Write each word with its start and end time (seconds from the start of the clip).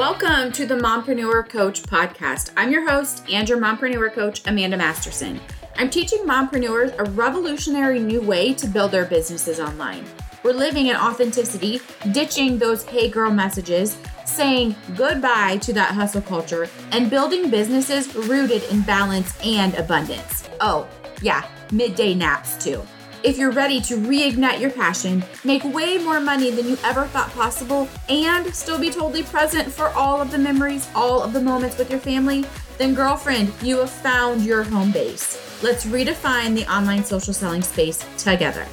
Welcome 0.00 0.50
to 0.52 0.64
the 0.64 0.76
Mompreneur 0.76 1.46
Coach 1.46 1.82
podcast. 1.82 2.52
I'm 2.56 2.72
your 2.72 2.88
host 2.88 3.22
and 3.30 3.46
your 3.46 3.58
mompreneur 3.58 4.10
coach, 4.14 4.40
Amanda 4.46 4.78
Masterson. 4.78 5.38
I'm 5.76 5.90
teaching 5.90 6.20
mompreneurs 6.20 6.98
a 6.98 7.10
revolutionary 7.10 7.98
new 7.98 8.22
way 8.22 8.54
to 8.54 8.66
build 8.66 8.92
their 8.92 9.04
businesses 9.04 9.60
online. 9.60 10.06
We're 10.42 10.54
living 10.54 10.86
in 10.86 10.96
authenticity, 10.96 11.82
ditching 12.12 12.56
those 12.56 12.82
hey 12.84 13.10
girl 13.10 13.30
messages, 13.30 13.98
saying 14.24 14.74
goodbye 14.96 15.58
to 15.58 15.74
that 15.74 15.90
hustle 15.90 16.22
culture, 16.22 16.66
and 16.92 17.10
building 17.10 17.50
businesses 17.50 18.14
rooted 18.14 18.62
in 18.70 18.80
balance 18.80 19.38
and 19.44 19.74
abundance. 19.74 20.48
Oh, 20.62 20.88
yeah, 21.20 21.46
midday 21.72 22.14
naps 22.14 22.56
too. 22.56 22.82
If 23.22 23.36
you're 23.36 23.50
ready 23.50 23.82
to 23.82 23.96
reignite 23.96 24.60
your 24.60 24.70
passion, 24.70 25.22
make 25.44 25.62
way 25.62 25.98
more 25.98 26.20
money 26.20 26.50
than 26.50 26.66
you 26.66 26.78
ever 26.82 27.04
thought 27.04 27.28
possible, 27.32 27.86
and 28.08 28.46
still 28.54 28.80
be 28.80 28.88
totally 28.88 29.22
present 29.22 29.70
for 29.70 29.88
all 29.90 30.22
of 30.22 30.30
the 30.30 30.38
memories, 30.38 30.88
all 30.94 31.22
of 31.22 31.34
the 31.34 31.40
moments 31.40 31.76
with 31.76 31.90
your 31.90 32.00
family, 32.00 32.46
then, 32.78 32.94
girlfriend, 32.94 33.52
you 33.60 33.76
have 33.80 33.90
found 33.90 34.40
your 34.40 34.62
home 34.62 34.90
base. 34.90 35.38
Let's 35.62 35.84
redefine 35.84 36.54
the 36.54 36.64
online 36.72 37.04
social 37.04 37.34
selling 37.34 37.60
space 37.60 38.02
together. 38.16 38.66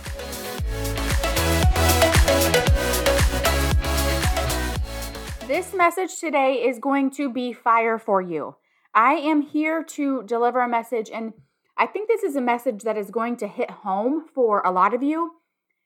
This 5.46 5.74
message 5.74 6.22
today 6.22 6.64
is 6.66 6.80
going 6.80 7.12
to 7.12 7.30
be 7.30 7.52
fire 7.52 7.98
for 7.98 8.22
you. 8.22 8.56
I 8.94 9.16
am 9.16 9.42
here 9.42 9.84
to 9.84 10.24
deliver 10.24 10.62
a 10.62 10.70
message 10.70 11.10
and 11.14 11.34
I 11.78 11.86
think 11.86 12.08
this 12.08 12.24
is 12.24 12.36
a 12.36 12.42
message 12.42 12.82
that 12.84 12.98
is 12.98 13.12
going 13.12 13.38
to 13.38 13.48
hit 13.48 13.70
home 13.70 14.26
for 14.34 14.62
a 14.66 14.72
lot 14.72 14.94
of 14.94 15.04
you. 15.04 15.34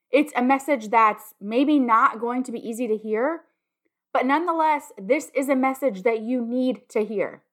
It's 0.09 0.33
a 0.35 0.41
message 0.41 0.89
that's 0.89 1.33
maybe 1.39 1.79
not 1.79 2.19
going 2.19 2.43
to 2.43 2.51
be 2.51 2.59
easy 2.59 2.87
to 2.87 2.97
hear, 2.97 3.41
but 4.13 4.25
nonetheless, 4.25 4.91
this 4.97 5.31
is 5.35 5.49
a 5.49 5.55
message 5.55 6.03
that 6.03 6.21
you 6.21 6.45
need 6.45 6.89
to 6.89 7.03
hear. 7.03 7.43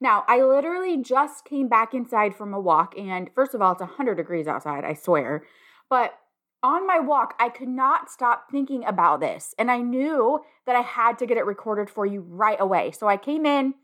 Now, 0.00 0.24
I 0.28 0.42
literally 0.42 1.02
just 1.02 1.44
came 1.44 1.68
back 1.68 1.94
inside 1.94 2.34
from 2.34 2.52
a 2.52 2.60
walk, 2.60 2.94
and 2.98 3.30
first 3.34 3.54
of 3.54 3.62
all, 3.62 3.72
it's 3.72 3.80
100 3.80 4.16
degrees 4.16 4.46
outside, 4.46 4.84
I 4.84 4.94
swear. 4.94 5.44
But 5.88 6.14
on 6.62 6.86
my 6.86 6.98
walk, 6.98 7.34
I 7.38 7.48
could 7.48 7.68
not 7.68 8.10
stop 8.10 8.50
thinking 8.50 8.84
about 8.84 9.20
this, 9.20 9.54
and 9.58 9.70
I 9.70 9.78
knew 9.78 10.40
that 10.66 10.76
I 10.76 10.82
had 10.82 11.18
to 11.18 11.26
get 11.26 11.38
it 11.38 11.46
recorded 11.46 11.88
for 11.88 12.04
you 12.04 12.20
right 12.20 12.60
away. 12.60 12.90
So 12.90 13.08
I 13.08 13.16
came 13.16 13.46
in, 13.46 13.74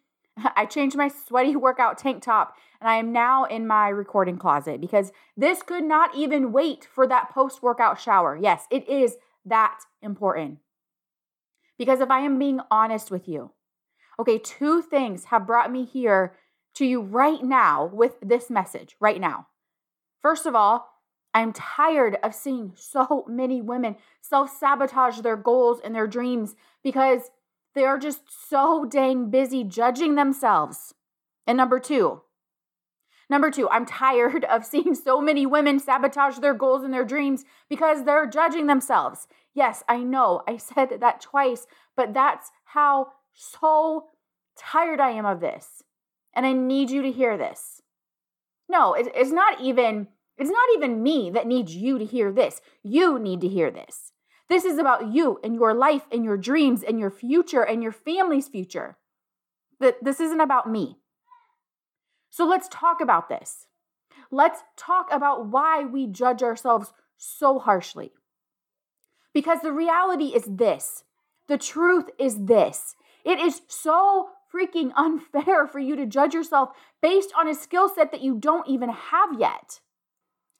I 0.56 0.66
changed 0.66 0.96
my 0.96 1.08
sweaty 1.08 1.56
workout 1.56 1.98
tank 1.98 2.22
top 2.22 2.56
and 2.80 2.88
I 2.88 2.96
am 2.96 3.12
now 3.12 3.44
in 3.44 3.66
my 3.66 3.88
recording 3.88 4.38
closet 4.38 4.80
because 4.80 5.12
this 5.36 5.62
could 5.62 5.84
not 5.84 6.14
even 6.14 6.52
wait 6.52 6.86
for 6.91 7.06
that 7.06 7.30
post 7.30 7.62
workout 7.62 8.00
shower. 8.00 8.38
Yes, 8.41 8.66
it 8.70 8.88
is 8.88 9.16
that 9.44 9.80
important. 10.02 10.58
Because 11.78 12.00
if 12.00 12.10
I 12.10 12.20
am 12.20 12.38
being 12.38 12.60
honest 12.70 13.10
with 13.10 13.28
you, 13.28 13.52
okay, 14.19 14.38
two 14.38 14.82
things 14.82 15.24
have 15.27 15.47
brought 15.47 15.72
me 15.72 15.84
here 15.84 16.36
to 16.75 16.84
you 16.84 17.00
right 17.00 17.42
now 17.42 17.86
with 17.92 18.14
this 18.22 18.50
message, 18.50 18.97
right 19.00 19.20
now. 19.20 19.47
First 20.20 20.47
of 20.47 20.54
all, 20.54 20.88
I'm 21.32 21.52
tired 21.52 22.19
of 22.22 22.34
seeing 22.34 22.72
so 22.77 23.25
many 23.28 23.62
women 23.62 23.97
self 24.20 24.50
sabotage 24.50 25.20
their 25.20 25.36
goals 25.36 25.80
and 25.82 25.94
their 25.94 26.06
dreams 26.06 26.54
because 26.82 27.30
they 27.74 27.84
are 27.84 27.98
just 27.98 28.22
so 28.48 28.84
dang 28.84 29.30
busy 29.30 29.64
judging 29.64 30.14
themselves. 30.14 30.94
And 31.46 31.56
number 31.56 31.78
two, 31.78 32.22
number 33.28 33.50
two, 33.50 33.68
I'm 33.70 33.86
tired 33.86 34.44
of 34.44 34.64
seeing 34.64 34.94
so 34.94 35.20
many 35.20 35.46
women 35.46 35.78
sabotage 35.78 36.38
their 36.38 36.54
goals 36.54 36.82
and 36.82 36.92
their 36.92 37.04
dreams 37.04 37.44
because 37.68 38.04
they're 38.04 38.26
judging 38.26 38.66
themselves. 38.66 39.26
Yes, 39.54 39.82
I 39.88 39.98
know 39.98 40.42
I 40.46 40.56
said 40.58 41.00
that 41.00 41.20
twice, 41.20 41.66
but 41.96 42.14
that's 42.14 42.50
how 42.64 43.12
so 43.34 44.08
tired 44.56 45.00
I 45.00 45.10
am 45.10 45.26
of 45.26 45.41
this. 45.41 45.82
And 46.34 46.46
I 46.46 46.52
need 46.52 46.91
you 46.91 47.02
to 47.02 47.10
hear 47.10 47.36
this. 47.36 47.82
No, 48.69 48.94
it's 48.94 49.32
not 49.32 49.60
even 49.60 50.06
it's 50.38 50.50
not 50.50 50.69
even 50.75 51.03
me 51.03 51.30
that 51.30 51.47
needs 51.47 51.75
you 51.75 51.98
to 51.98 52.04
hear 52.04 52.32
this. 52.32 52.62
You 52.82 53.19
need 53.19 53.41
to 53.42 53.48
hear 53.48 53.70
this. 53.70 54.12
This 54.50 54.65
is 54.65 54.78
about 54.78 55.15
you 55.15 55.38
and 55.44 55.55
your 55.55 55.72
life 55.72 56.03
and 56.11 56.25
your 56.25 56.37
dreams 56.37 56.83
and 56.83 56.99
your 56.99 57.09
future 57.09 57.62
and 57.62 57.84
your 57.84 57.93
family's 57.93 58.49
future. 58.49 58.99
This 59.78 60.19
isn't 60.19 60.41
about 60.41 60.69
me. 60.69 60.99
So 62.31 62.44
let's 62.44 62.69
talk 62.69 63.00
about 63.00 63.28
this. 63.28 63.69
Let's 64.33 64.62
talk 64.77 65.06
about 65.12 65.47
why 65.47 65.84
we 65.84 66.09
judge 66.09 66.43
ourselves 66.43 66.93
so 67.16 67.60
harshly. 67.60 68.10
Because 69.33 69.60
the 69.62 69.72
reality 69.72 70.34
is 70.34 70.44
this 70.47 71.05
the 71.47 71.56
truth 71.56 72.10
is 72.19 72.47
this 72.47 72.97
it 73.25 73.39
is 73.39 73.62
so 73.69 74.31
freaking 74.53 74.91
unfair 74.97 75.69
for 75.69 75.78
you 75.78 75.94
to 75.94 76.06
judge 76.06 76.34
yourself 76.34 76.71
based 77.00 77.33
on 77.39 77.47
a 77.47 77.55
skill 77.55 77.89
set 77.89 78.10
that 78.10 78.22
you 78.22 78.37
don't 78.37 78.69
even 78.69 78.89
have 78.89 79.39
yet. 79.39 79.78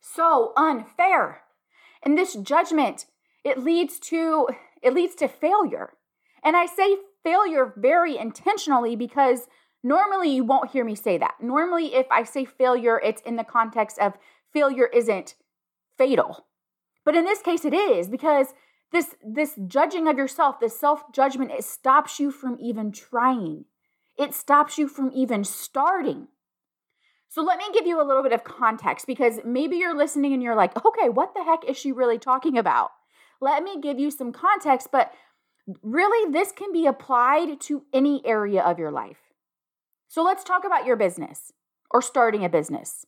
So 0.00 0.53
unfair. 0.56 1.43
And 2.05 2.17
this 2.17 2.34
judgment 2.34 3.06
it 3.45 3.59
leads 3.59 3.99
to 3.99 4.49
it 4.83 4.95
leads 4.95 5.15
to 5.17 5.28
failure. 5.28 5.95
And 6.43 6.56
I 6.56 6.67
say 6.67 6.97
failure 7.23 7.75
very 7.77 8.17
intentionally 8.17 8.97
because 8.97 9.47
normally 9.83 10.31
you 10.31 10.45
won't 10.45 10.71
hear 10.71 10.84
me 10.84 10.95
say 10.95 11.19
that. 11.19 11.34
Normally 11.41 11.95
if 11.95 12.06
I 12.11 12.25
say 12.25 12.45
failure, 12.45 13.00
it's 13.03 13.23
in 13.23 13.37
the 13.37 13.45
context 13.45 13.99
of 13.99 14.15
failure 14.53 14.87
isn't 14.87 15.34
fatal. 15.99 16.47
But 17.05 17.17
in 17.17 17.25
this 17.25 17.43
case 17.43 17.65
it 17.65 17.75
is 17.75 18.09
because 18.09 18.55
this 18.93 19.15
this 19.25 19.59
judging 19.67 20.09
of 20.09 20.19
yourself, 20.19 20.61
this 20.61 20.79
self-judgment 20.79 21.50
it 21.50 21.65
stops 21.65 22.19
you 22.19 22.31
from 22.31 22.59
even 22.61 22.93
trying. 22.93 23.65
It 24.19 24.34
stops 24.34 24.77
you 24.77 24.89
from 24.89 25.11
even 25.15 25.45
starting. 25.45 26.29
So 27.29 27.43
let 27.43 27.59
me 27.59 27.65
give 27.73 27.87
you 27.87 28.03
a 28.03 28.05
little 28.05 28.25
bit 28.25 28.33
of 28.33 28.43
context 28.43 29.06
because 29.06 29.39
maybe 29.45 29.77
you're 29.77 29.97
listening 29.97 30.33
and 30.33 30.43
you're 30.43 30.56
like, 30.56 30.84
"Okay, 30.84 31.09
what 31.09 31.33
the 31.33 31.45
heck 31.45 31.65
is 31.65 31.77
she 31.79 31.93
really 31.93 32.19
talking 32.19 32.59
about?" 32.59 32.91
Let 33.41 33.62
me 33.62 33.81
give 33.81 33.99
you 33.99 34.11
some 34.11 34.33
context, 34.33 34.89
but 34.93 35.12
really, 35.83 36.31
this 36.31 36.53
can 36.53 36.73
be 36.73 36.87
applied 36.87 37.61
to 37.62 37.84
any 37.93 38.23
area 38.27 38.62
of 38.62 38.78
your 38.78 38.91
life. 38.91 39.19
So 40.09 40.23
let's 40.23 40.45
talk 40.45 40.65
about 40.65 40.87
your 40.87 40.97
business 40.97 41.53
or 41.91 42.03
starting 42.03 42.45
a 42.45 42.49
business. 42.49 43.06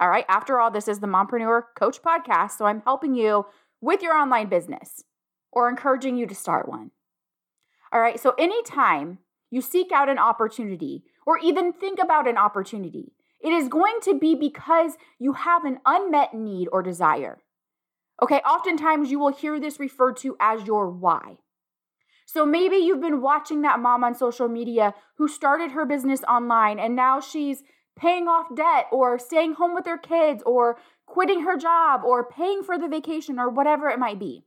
All 0.00 0.08
right. 0.08 0.24
After 0.28 0.60
all, 0.60 0.70
this 0.70 0.88
is 0.88 1.00
the 1.00 1.06
Mompreneur 1.06 1.62
Coach 1.78 2.02
Podcast. 2.02 2.52
So 2.52 2.66
I'm 2.66 2.82
helping 2.82 3.14
you 3.14 3.46
with 3.80 4.02
your 4.02 4.14
online 4.14 4.48
business 4.48 5.02
or 5.50 5.68
encouraging 5.68 6.16
you 6.16 6.26
to 6.26 6.34
start 6.34 6.68
one. 6.68 6.90
All 7.92 8.00
right. 8.00 8.20
So 8.20 8.34
anytime 8.38 9.18
you 9.50 9.60
seek 9.60 9.92
out 9.92 10.08
an 10.08 10.18
opportunity 10.18 11.04
or 11.26 11.38
even 11.38 11.72
think 11.72 11.98
about 11.98 12.28
an 12.28 12.36
opportunity, 12.36 13.12
it 13.40 13.52
is 13.52 13.68
going 13.68 13.98
to 14.02 14.18
be 14.18 14.34
because 14.34 14.92
you 15.18 15.32
have 15.34 15.64
an 15.64 15.78
unmet 15.86 16.34
need 16.34 16.68
or 16.72 16.82
desire. 16.82 17.38
Okay, 18.22 18.38
oftentimes 18.38 19.10
you 19.10 19.18
will 19.18 19.32
hear 19.32 19.60
this 19.60 19.78
referred 19.78 20.16
to 20.18 20.36
as 20.40 20.66
your 20.66 20.90
why. 20.90 21.36
So 22.24 22.44
maybe 22.44 22.76
you've 22.76 23.00
been 23.00 23.20
watching 23.20 23.62
that 23.62 23.78
mom 23.78 24.02
on 24.02 24.14
social 24.14 24.48
media 24.48 24.94
who 25.16 25.28
started 25.28 25.72
her 25.72 25.84
business 25.84 26.22
online 26.24 26.78
and 26.78 26.96
now 26.96 27.20
she's 27.20 27.62
paying 27.94 28.26
off 28.26 28.54
debt 28.54 28.86
or 28.90 29.18
staying 29.18 29.54
home 29.54 29.74
with 29.74 29.86
her 29.86 29.98
kids 29.98 30.42
or 30.44 30.76
quitting 31.06 31.42
her 31.42 31.56
job 31.56 32.02
or 32.04 32.28
paying 32.28 32.62
for 32.62 32.78
the 32.78 32.88
vacation 32.88 33.38
or 33.38 33.48
whatever 33.48 33.88
it 33.88 33.98
might 33.98 34.18
be. 34.18 34.44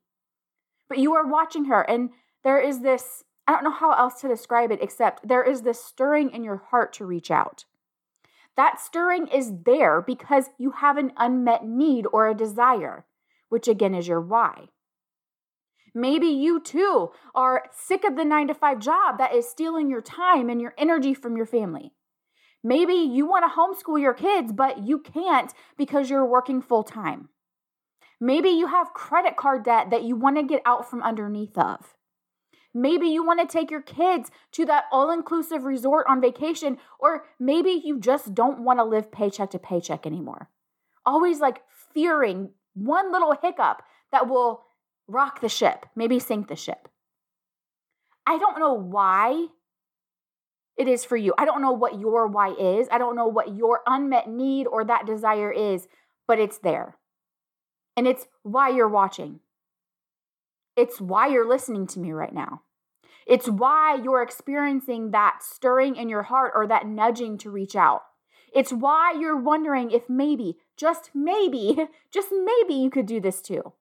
But 0.89 0.97
you 0.97 1.13
are 1.13 1.25
watching 1.25 1.65
her 1.65 1.81
and 1.81 2.09
there 2.43 2.59
is 2.59 2.81
this, 2.81 3.23
I 3.47 3.53
don't 3.53 3.63
know 3.63 3.71
how 3.71 3.93
else 3.93 4.19
to 4.21 4.27
describe 4.27 4.71
it 4.71 4.81
except 4.81 5.27
there 5.27 5.43
is 5.43 5.61
this 5.61 5.83
stirring 5.83 6.31
in 6.31 6.43
your 6.43 6.63
heart 6.71 6.91
to 6.93 7.05
reach 7.05 7.31
out. 7.31 7.65
That 8.57 8.79
stirring 8.79 9.27
is 9.27 9.53
there 9.63 10.01
because 10.01 10.49
you 10.57 10.71
have 10.71 10.97
an 10.97 11.13
unmet 11.17 11.65
need 11.65 12.05
or 12.11 12.27
a 12.27 12.35
desire 12.35 13.05
which 13.49 13.67
again 13.67 13.93
is 13.93 14.07
your 14.07 14.21
why. 14.21 14.69
Maybe 15.93 16.27
you 16.27 16.61
too 16.61 17.11
are 17.33 17.65
sick 17.75 18.03
of 18.03 18.15
the 18.15 18.25
nine 18.25 18.47
to 18.47 18.53
five 18.53 18.79
job 18.79 19.17
that 19.17 19.33
is 19.33 19.49
stealing 19.49 19.89
your 19.89 20.01
time 20.01 20.49
and 20.49 20.61
your 20.61 20.73
energy 20.77 21.13
from 21.13 21.35
your 21.35 21.45
family. 21.45 21.93
Maybe 22.63 22.93
you 22.93 23.25
want 23.25 23.45
to 23.45 23.57
homeschool 23.57 24.01
your 24.01 24.13
kids, 24.13 24.51
but 24.51 24.85
you 24.85 24.99
can't 24.99 25.53
because 25.77 26.09
you're 26.09 26.25
working 26.25 26.61
full 26.61 26.83
time. 26.83 27.29
Maybe 28.21 28.49
you 28.49 28.67
have 28.67 28.93
credit 28.93 29.37
card 29.37 29.63
debt 29.63 29.89
that 29.91 30.03
you 30.03 30.15
want 30.15 30.37
to 30.37 30.43
get 30.43 30.61
out 30.65 30.89
from 30.89 31.01
underneath 31.01 31.57
of. 31.57 31.95
Maybe 32.73 33.07
you 33.07 33.25
want 33.25 33.39
to 33.39 33.51
take 33.51 33.71
your 33.71 33.81
kids 33.81 34.29
to 34.51 34.65
that 34.65 34.85
all 34.91 35.09
inclusive 35.09 35.63
resort 35.63 36.05
on 36.07 36.21
vacation, 36.21 36.77
or 36.99 37.25
maybe 37.39 37.81
you 37.83 37.99
just 37.99 38.35
don't 38.35 38.63
want 38.63 38.79
to 38.79 38.83
live 38.83 39.11
paycheck 39.11 39.51
to 39.51 39.59
paycheck 39.59 40.05
anymore. 40.05 40.49
Always 41.05 41.39
like 41.39 41.61
fearing 41.93 42.51
one 42.79 43.11
little 43.11 43.35
hiccup 43.41 43.83
that 44.11 44.27
will 44.27 44.63
rock 45.07 45.41
the 45.41 45.49
ship, 45.49 45.85
maybe 45.95 46.19
sink 46.19 46.47
the 46.47 46.55
ship. 46.55 46.87
I 48.25 48.37
don't 48.37 48.59
know 48.59 48.73
why 48.73 49.47
it 50.77 50.87
is 50.87 51.03
for 51.03 51.17
you. 51.17 51.33
I 51.37 51.45
don't 51.45 51.61
know 51.61 51.73
what 51.73 51.99
your 51.99 52.27
why 52.27 52.51
is. 52.51 52.87
I 52.91 52.97
don't 52.97 53.15
know 53.15 53.27
what 53.27 53.55
your 53.55 53.81
unmet 53.85 54.29
need 54.29 54.65
or 54.65 54.85
that 54.85 55.05
desire 55.05 55.51
is, 55.51 55.87
but 56.27 56.39
it's 56.39 56.59
there. 56.59 56.97
And 57.97 58.07
it's 58.07 58.27
why 58.43 58.69
you're 58.69 58.87
watching. 58.87 59.41
It's 60.77 61.01
why 61.01 61.27
you're 61.27 61.47
listening 61.47 61.87
to 61.87 61.99
me 61.99 62.11
right 62.11 62.33
now. 62.33 62.61
It's 63.27 63.49
why 63.49 63.99
you're 64.01 64.23
experiencing 64.23 65.11
that 65.11 65.39
stirring 65.41 65.97
in 65.97 66.07
your 66.07 66.23
heart 66.23 66.53
or 66.55 66.65
that 66.67 66.87
nudging 66.87 67.37
to 67.39 67.51
reach 67.51 67.75
out. 67.75 68.03
It's 68.53 68.71
why 68.71 69.13
you're 69.19 69.37
wondering 69.37 69.91
if 69.91 70.09
maybe, 70.09 70.57
just 70.77 71.11
maybe, 71.13 71.77
just 72.11 72.29
maybe 72.31 72.73
you 72.73 72.89
could 72.89 73.05
do 73.05 73.19
this 73.19 73.41
too. 73.41 73.73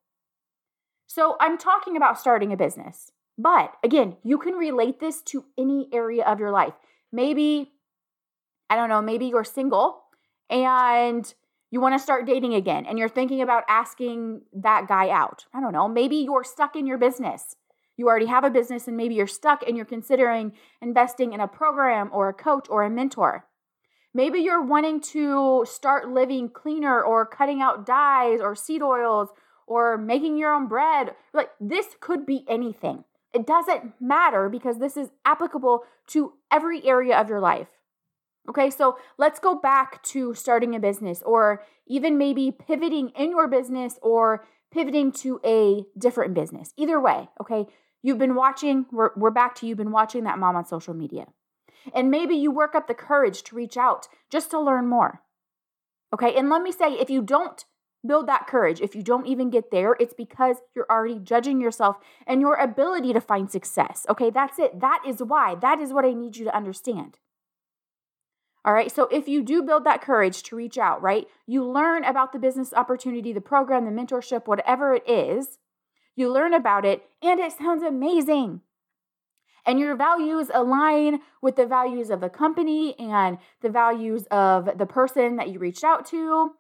So 1.07 1.37
I'm 1.41 1.57
talking 1.57 1.97
about 1.97 2.21
starting 2.21 2.53
a 2.53 2.57
business. 2.57 3.13
But 3.39 3.75
again, 3.85 4.17
you 4.25 4.37
can 4.39 4.55
relate 4.55 5.01
this 5.01 5.23
to 5.23 5.45
any 5.57 5.89
area 5.93 6.25
of 6.25 6.41
your 6.41 6.51
life. 6.51 6.75
Maybe, 7.13 7.73
I 8.69 8.77
don't 8.77 8.89
know, 8.89 9.01
maybe 9.01 9.27
you're 9.27 9.45
single 9.45 10.03
and 10.51 11.33
you 11.71 11.81
want 11.81 11.95
to 11.95 12.03
start 12.03 12.27
dating 12.27 12.55
again 12.55 12.85
and 12.87 12.99
you're 12.99 13.09
thinking 13.09 13.41
about 13.43 13.65
asking 13.69 14.43
that 14.53 14.89
guy 14.89 15.09
out. 15.11 15.47
I 15.55 15.61
don't 15.61 15.73
know, 15.73 15.89
maybe 15.89 16.17
you're 16.17 16.45
stuck 16.45 16.77
in 16.77 16.87
your 16.87 16.99
business. 16.99 17.57
You 17.97 18.09
already 18.09 18.27
have 18.27 18.45
a 18.45 18.51
business 18.51 18.87
and 18.87 18.97
maybe 18.97 19.15
you're 19.15 19.27
stuck 19.27 19.63
and 19.67 19.77
you're 19.77 19.87
considering 19.87 20.53
investing 20.81 21.33
in 21.33 21.41
a 21.41 21.49
program 21.49 22.11
or 22.13 22.29
a 22.29 22.35
coach 22.35 22.67
or 22.69 22.85
a 22.85 22.91
mentor. 22.91 23.48
Maybe 24.19 24.41
you're 24.41 24.65
wanting 24.65 25.01
to 25.13 25.65
start 25.65 26.09
living 26.09 26.49
cleaner 26.49 27.01
or 27.01 27.25
cutting 27.25 27.63
out 27.63 27.87
dyes 27.87 28.41
or 28.41 28.57
seed 28.57 28.83
oils 28.83 29.29
or 29.65 29.97
making 29.97 30.37
your 30.37 30.53
own 30.53 30.67
bread. 30.67 31.15
Like 31.33 31.51
this 31.61 31.87
could 32.01 32.27
be 32.27 32.45
anything. 32.49 33.05
It 33.33 33.47
doesn't 33.47 33.93
matter 34.01 34.49
because 34.49 34.81
this 34.81 34.97
is 34.97 35.11
applicable 35.25 35.85
to 36.09 36.33
every 36.51 36.85
area 36.85 37.17
of 37.17 37.29
your 37.29 37.39
life. 37.39 37.69
Okay, 38.49 38.71
so 38.71 38.99
let's 39.19 39.39
go 39.39 39.55
back 39.55 40.03
to 40.15 40.35
starting 40.35 40.75
a 40.75 40.81
business 40.81 41.23
or 41.23 41.63
even 41.87 42.19
maybe 42.19 42.51
pivoting 42.51 43.11
in 43.11 43.31
your 43.31 43.47
business 43.47 44.01
or 44.03 44.45
pivoting 44.73 45.13
to 45.13 45.41
a 45.45 45.85
different 45.97 46.35
business. 46.35 46.73
Either 46.77 47.01
way, 47.01 47.29
okay, 47.41 47.67
you've 48.03 48.19
been 48.19 48.35
watching, 48.35 48.87
we're, 48.91 49.11
we're 49.15 49.31
back 49.31 49.55
to 49.55 49.67
you've 49.69 49.79
been 49.79 49.93
watching 49.93 50.25
that 50.25 50.41
mom 50.41 50.57
on 50.57 50.67
social 50.67 50.93
media. 50.93 51.27
And 51.95 52.11
maybe 52.11 52.35
you 52.35 52.51
work 52.51 52.75
up 52.75 52.87
the 52.87 52.95
courage 52.95 53.43
to 53.45 53.57
reach 53.57 53.77
out 53.77 54.09
just 54.31 54.51
to 54.51 54.61
learn 54.61 54.87
more. 54.87 55.23
Okay, 56.13 56.35
and 56.35 56.49
let 56.49 56.63
me 56.63 56.73
say 56.73 56.93
if 56.95 57.11
you 57.11 57.23
don't 57.23 57.65
build 58.07 58.27
that 58.29 58.47
courage, 58.47 58.81
if 58.81 58.95
you 58.95 59.03
don't 59.03 59.27
even 59.27 59.51
get 59.51 59.71
there, 59.71 59.97
it's 60.01 60.15
because 60.15 60.59
you're 60.75 60.87
already 60.91 61.19
judging 61.19 61.61
yourself 61.61 61.97
and 62.27 62.41
your 62.41 62.55
ability 62.55 63.13
to 63.13 63.21
find 63.21 63.51
success. 63.51 64.07
Okay, 64.09 64.31
that's 64.31 64.59
it. 64.59 64.81
That 64.81 65.03
is 65.07 65.23
why. 65.23 65.55
That 65.55 65.81
is 65.81 65.93
what 65.93 66.05
I 66.05 66.13
need 66.13 66.37
you 66.37 66.45
to 66.45 66.57
understand. 66.57 67.19
All 68.65 68.75
right. 68.75 68.91
So 68.91 69.09
if 69.11 69.29
you 69.29 69.43
do 69.43 69.63
build 69.63 69.85
that 69.85 70.03
courage 70.03 70.43
to 70.45 70.57
reach 70.57 70.79
out, 70.79 71.01
right, 71.01 71.27
you 71.47 71.65
learn 71.65 72.05
about 72.05 72.33
the 72.33 72.39
business 72.39 72.73
opportunity, 72.75 73.33
the 73.33 73.41
program, 73.41 73.85
the 73.85 73.91
mentorship, 73.91 74.47
whatever 74.47 74.95
it 74.95 75.09
is, 75.09 75.59
you 76.17 76.31
learn 76.31 76.53
about 76.53 76.85
it, 76.85 77.03
and 77.23 77.39
it 77.41 77.53
sounds 77.53 77.83
amazing. 77.83 78.61
And 79.67 79.79
your 79.79 79.97
values 79.97 80.51
align 80.53 81.21
with 81.43 81.57
the 81.57 81.67
values 81.67 82.11
of 82.11 82.21
the 82.21 82.29
company 82.29 82.99
and 82.99 83.39
the 83.61 83.69
values 83.69 84.27
of 84.31 84.79
the 84.79 84.87
person 84.87 85.37
that 85.37 85.51
you 85.51 85.59
reached 85.59 85.85
out 85.85 86.07
to. 86.07 86.53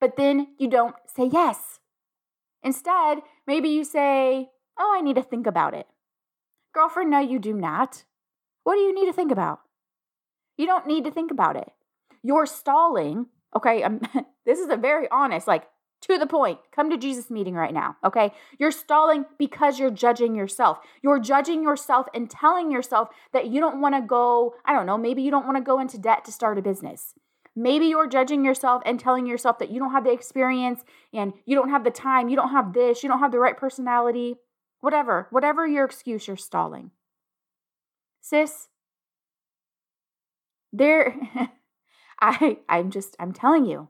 But 0.00 0.16
then 0.16 0.48
you 0.58 0.68
don't 0.68 0.96
say 1.06 1.28
yes. 1.32 1.80
Instead, 2.62 3.18
maybe 3.46 3.68
you 3.68 3.84
say, 3.84 4.50
Oh, 4.78 4.94
I 4.96 5.02
need 5.02 5.16
to 5.16 5.22
think 5.22 5.46
about 5.46 5.74
it. 5.74 5.86
Girlfriend, 6.72 7.10
no, 7.10 7.18
you 7.18 7.38
do 7.38 7.52
not. 7.52 8.04
What 8.64 8.74
do 8.74 8.80
you 8.80 8.94
need 8.94 9.06
to 9.06 9.12
think 9.12 9.32
about? 9.32 9.60
You 10.56 10.66
don't 10.66 10.86
need 10.86 11.04
to 11.04 11.10
think 11.10 11.30
about 11.30 11.56
it. 11.56 11.70
You're 12.22 12.46
stalling. 12.46 13.26
Okay, 13.54 13.82
I'm, 13.82 14.00
this 14.46 14.58
is 14.58 14.68
a 14.68 14.76
very 14.76 15.08
honest, 15.10 15.46
like 15.46 15.64
to 16.02 16.18
the 16.18 16.26
point. 16.26 16.58
Come 16.74 16.90
to 16.90 16.96
Jesus 16.96 17.30
meeting 17.30 17.54
right 17.54 17.74
now. 17.74 17.96
Okay, 18.04 18.32
you're 18.58 18.70
stalling 18.70 19.26
because 19.38 19.78
you're 19.78 19.90
judging 19.90 20.34
yourself. 20.34 20.78
You're 21.02 21.20
judging 21.20 21.62
yourself 21.62 22.06
and 22.14 22.30
telling 22.30 22.70
yourself 22.70 23.08
that 23.32 23.48
you 23.48 23.60
don't 23.60 23.80
want 23.80 23.94
to 23.94 24.00
go. 24.00 24.54
I 24.64 24.72
don't 24.72 24.86
know. 24.86 24.98
Maybe 24.98 25.22
you 25.22 25.30
don't 25.30 25.46
want 25.46 25.58
to 25.58 25.62
go 25.62 25.78
into 25.78 25.98
debt 25.98 26.24
to 26.24 26.32
start 26.32 26.58
a 26.58 26.62
business. 26.62 27.14
Maybe 27.56 27.86
you're 27.86 28.08
judging 28.08 28.44
yourself 28.44 28.82
and 28.86 28.98
telling 28.98 29.26
yourself 29.26 29.58
that 29.58 29.70
you 29.70 29.80
don't 29.80 29.92
have 29.92 30.04
the 30.04 30.12
experience 30.12 30.82
and 31.12 31.32
you 31.44 31.56
don't 31.56 31.70
have 31.70 31.84
the 31.84 31.90
time, 31.90 32.28
you 32.28 32.36
don't 32.36 32.52
have 32.52 32.72
this, 32.72 33.02
you 33.02 33.08
don't 33.08 33.18
have 33.18 33.32
the 33.32 33.40
right 33.40 33.56
personality, 33.56 34.36
whatever, 34.80 35.26
whatever 35.30 35.66
your 35.66 35.84
excuse, 35.84 36.28
you're 36.28 36.36
stalling. 36.36 36.92
Sis, 38.20 38.68
there 40.72 41.16
I 42.20 42.58
I'm 42.68 42.90
just 42.90 43.16
I'm 43.18 43.32
telling 43.32 43.66
you 43.66 43.88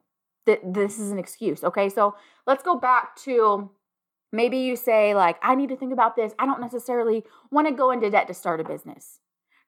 that 0.50 0.74
this 0.74 0.98
is 0.98 1.10
an 1.10 1.18
excuse. 1.18 1.64
Okay? 1.64 1.88
So, 1.88 2.16
let's 2.46 2.62
go 2.62 2.76
back 2.76 3.16
to 3.24 3.70
maybe 4.32 4.58
you 4.58 4.76
say 4.76 5.14
like 5.14 5.36
I 5.42 5.54
need 5.54 5.68
to 5.70 5.76
think 5.76 5.92
about 5.92 6.16
this. 6.16 6.34
I 6.38 6.46
don't 6.46 6.60
necessarily 6.60 7.24
want 7.50 7.68
to 7.68 7.74
go 7.74 7.90
into 7.90 8.10
debt 8.10 8.26
to 8.28 8.34
start 8.34 8.60
a 8.60 8.64
business. 8.64 9.20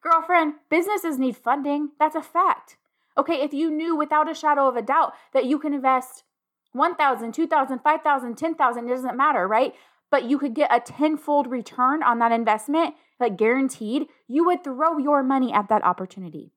Girlfriend, 0.03 0.55
businesses 0.69 1.19
need 1.19 1.37
funding. 1.37 1.91
That's 1.99 2.17
a 2.17 2.23
fact. 2.23 2.77
Okay, 3.17 3.43
if 3.43 3.53
you 3.53 3.71
knew 3.71 3.95
without 3.95 4.31
a 4.31 4.35
shadow 4.35 4.69
of 4.69 4.77
a 4.77 4.83
doubt 4.83 5.13
that 5.33 5.45
you 5.45 5.59
can 5.59 5.75
invest 5.75 6.25
1,000, 6.73 7.33
2,000, 7.33 7.79
5,000, 7.79 8.37
10,000, 8.37 8.85
it 8.85 8.89
doesn't 8.89 9.17
matter, 9.17 9.47
right? 9.47 9.75
But 10.11 10.25
you 10.25 10.39
could 10.39 10.55
get 10.55 10.75
a 10.75 10.81
tenfold 10.81 11.47
return 11.47 12.03
on 12.03 12.19
that 12.19 12.33
investment, 12.33 12.95
like 13.21 13.37
guaranteed, 13.37 14.07
you 14.27 14.45
would 14.45 14.65
throw 14.65 14.99
your 14.99 15.23
money 15.23 15.53
at 15.53 15.69
that 15.69 15.85
opportunity. 15.85 16.53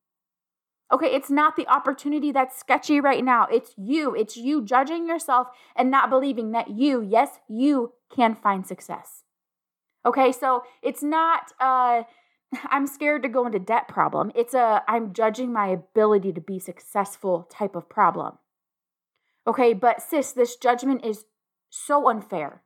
Okay, 0.93 1.07
it's 1.07 1.31
not 1.31 1.55
the 1.55 1.67
opportunity 1.67 2.31
that's 2.31 2.57
sketchy 2.57 2.99
right 2.99 3.23
now. 3.23 3.47
It's 3.51 3.73
you. 3.75 4.15
It's 4.15 4.37
you 4.37 4.63
judging 4.63 5.07
yourself 5.07 5.47
and 5.75 5.89
not 5.89 6.09
believing 6.09 6.51
that 6.51 6.69
you, 6.69 7.01
yes, 7.01 7.39
you 7.47 7.93
can 8.13 8.35
find 8.35 8.65
success. 8.65 9.23
Okay, 10.05 10.31
so 10.31 10.63
it's 10.83 11.01
not 11.01 11.51
uh 11.59 12.03
I'm 12.69 12.87
scared 12.87 13.23
to 13.23 13.29
go 13.29 13.45
into 13.45 13.59
debt 13.59 13.87
problem. 13.87 14.31
It's 14.35 14.53
a 14.53 14.83
I'm 14.87 15.13
judging 15.13 15.51
my 15.51 15.67
ability 15.67 16.33
to 16.33 16.41
be 16.41 16.59
successful 16.59 17.47
type 17.51 17.75
of 17.75 17.89
problem. 17.89 18.37
Okay, 19.47 19.73
but 19.73 20.01
sis, 20.01 20.31
this 20.31 20.55
judgment 20.55 21.05
is 21.05 21.25
so 21.69 22.09
unfair. 22.09 22.61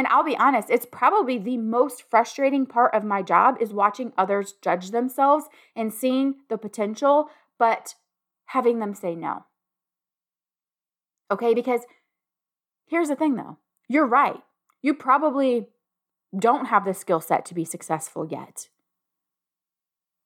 And 0.00 0.06
I'll 0.06 0.24
be 0.24 0.38
honest, 0.38 0.70
it's 0.70 0.86
probably 0.90 1.36
the 1.36 1.58
most 1.58 2.04
frustrating 2.08 2.64
part 2.64 2.94
of 2.94 3.04
my 3.04 3.20
job 3.20 3.58
is 3.60 3.70
watching 3.70 4.14
others 4.16 4.54
judge 4.62 4.92
themselves 4.92 5.44
and 5.76 5.92
seeing 5.92 6.36
the 6.48 6.56
potential, 6.56 7.28
but 7.58 7.96
having 8.46 8.78
them 8.78 8.94
say 8.94 9.14
no. 9.14 9.44
Okay, 11.30 11.52
because 11.52 11.82
here's 12.86 13.08
the 13.08 13.14
thing 13.14 13.34
though 13.34 13.58
you're 13.88 14.06
right. 14.06 14.40
You 14.80 14.94
probably 14.94 15.68
don't 16.34 16.68
have 16.68 16.86
the 16.86 16.94
skill 16.94 17.20
set 17.20 17.44
to 17.44 17.54
be 17.54 17.66
successful 17.66 18.26
yet. 18.26 18.70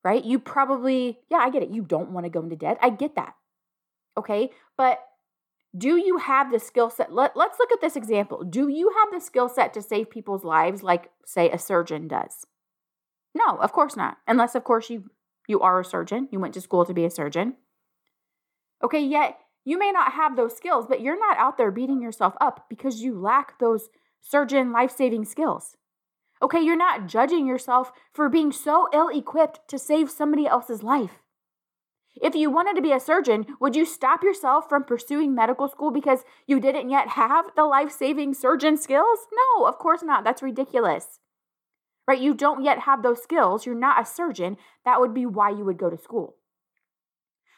Right? 0.04 0.24
You 0.24 0.38
probably, 0.38 1.18
yeah, 1.28 1.38
I 1.38 1.50
get 1.50 1.64
it. 1.64 1.70
You 1.70 1.82
don't 1.82 2.12
want 2.12 2.26
to 2.26 2.30
go 2.30 2.44
into 2.44 2.54
debt. 2.54 2.78
I 2.80 2.90
get 2.90 3.16
that. 3.16 3.34
Okay. 4.16 4.52
But 4.76 5.00
do 5.76 5.96
you 5.96 6.18
have 6.18 6.52
the 6.52 6.60
skill 6.60 6.90
set? 6.90 7.12
Let, 7.12 7.36
let's 7.36 7.58
look 7.58 7.72
at 7.72 7.80
this 7.80 7.96
example. 7.96 8.44
Do 8.44 8.68
you 8.68 8.92
have 8.98 9.12
the 9.12 9.24
skill 9.24 9.48
set 9.48 9.74
to 9.74 9.82
save 9.82 10.10
people's 10.10 10.44
lives 10.44 10.82
like, 10.82 11.10
say, 11.24 11.50
a 11.50 11.58
surgeon 11.58 12.06
does? 12.06 12.46
No, 13.34 13.56
of 13.56 13.72
course 13.72 13.96
not. 13.96 14.18
Unless, 14.28 14.54
of 14.54 14.64
course, 14.64 14.88
you 14.90 15.10
you 15.46 15.60
are 15.60 15.80
a 15.80 15.84
surgeon. 15.84 16.28
You 16.30 16.40
went 16.40 16.54
to 16.54 16.60
school 16.60 16.84
to 16.86 16.94
be 16.94 17.04
a 17.04 17.10
surgeon. 17.10 17.56
Okay, 18.82 19.04
yet 19.04 19.38
you 19.64 19.78
may 19.78 19.92
not 19.92 20.12
have 20.12 20.36
those 20.36 20.56
skills, 20.56 20.86
but 20.88 21.00
you're 21.00 21.18
not 21.18 21.36
out 21.36 21.58
there 21.58 21.70
beating 21.70 22.00
yourself 22.00 22.34
up 22.40 22.66
because 22.68 23.02
you 23.02 23.18
lack 23.18 23.58
those 23.58 23.88
surgeon 24.20 24.72
life 24.72 24.90
saving 24.90 25.24
skills. 25.24 25.76
Okay, 26.42 26.60
you're 26.60 26.76
not 26.76 27.06
judging 27.06 27.46
yourself 27.46 27.92
for 28.12 28.28
being 28.28 28.52
so 28.52 28.88
ill 28.92 29.08
equipped 29.08 29.60
to 29.68 29.78
save 29.78 30.10
somebody 30.10 30.46
else's 30.46 30.82
life. 30.82 31.22
If 32.22 32.34
you 32.34 32.50
wanted 32.50 32.76
to 32.76 32.82
be 32.82 32.92
a 32.92 33.00
surgeon, 33.00 33.46
would 33.60 33.74
you 33.74 33.84
stop 33.84 34.22
yourself 34.22 34.68
from 34.68 34.84
pursuing 34.84 35.34
medical 35.34 35.68
school 35.68 35.90
because 35.90 36.24
you 36.46 36.60
didn't 36.60 36.90
yet 36.90 37.08
have 37.08 37.46
the 37.56 37.64
life 37.64 37.90
saving 37.90 38.34
surgeon 38.34 38.76
skills? 38.76 39.26
No, 39.58 39.66
of 39.66 39.78
course 39.78 40.02
not. 40.02 40.22
That's 40.22 40.42
ridiculous. 40.42 41.18
Right? 42.06 42.20
You 42.20 42.34
don't 42.34 42.62
yet 42.62 42.80
have 42.80 43.02
those 43.02 43.22
skills. 43.22 43.66
You're 43.66 43.74
not 43.74 44.00
a 44.00 44.04
surgeon. 44.04 44.58
That 44.84 45.00
would 45.00 45.14
be 45.14 45.26
why 45.26 45.50
you 45.50 45.64
would 45.64 45.78
go 45.78 45.90
to 45.90 45.98
school. 45.98 46.36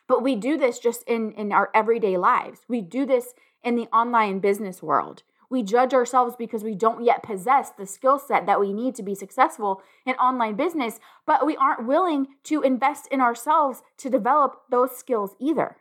But 0.09 0.23
we 0.23 0.37
do 0.37 0.57
this 0.57 0.79
just 0.79 1.03
in, 1.07 1.33
in 1.33 1.53
our 1.53 1.71
everyday 1.75 2.17
lives. 2.17 2.61
We 2.69 2.81
do 2.81 3.05
this 3.05 3.35
in 3.63 3.75
the 3.75 3.89
online 3.93 4.39
business 4.39 4.83
world. 4.83 5.25
We 5.51 5.63
judge 5.63 5.95
ourselves 5.95 6.35
because 6.37 6.65
we 6.65 6.75
don't 6.75 7.05
yet 7.05 7.23
possess 7.23 7.71
the 7.71 7.87
skill 7.87 8.19
set 8.19 8.47
that 8.47 8.61
we 8.61 8.73
need 8.73 8.95
to 8.97 9.03
be 9.03 9.15
successful 9.15 9.83
in 10.05 10.15
online 10.17 10.57
business, 10.57 10.99
but 11.27 11.47
we 11.47 11.57
aren't 11.57 11.87
willing 11.87 12.27
to 12.45 12.63
invest 12.63 13.09
in 13.11 13.21
ourselves 13.21 13.83
to 13.99 14.11
develop 14.11 14.63
those 14.71 14.97
skills 14.97 15.37
either. 15.41 15.77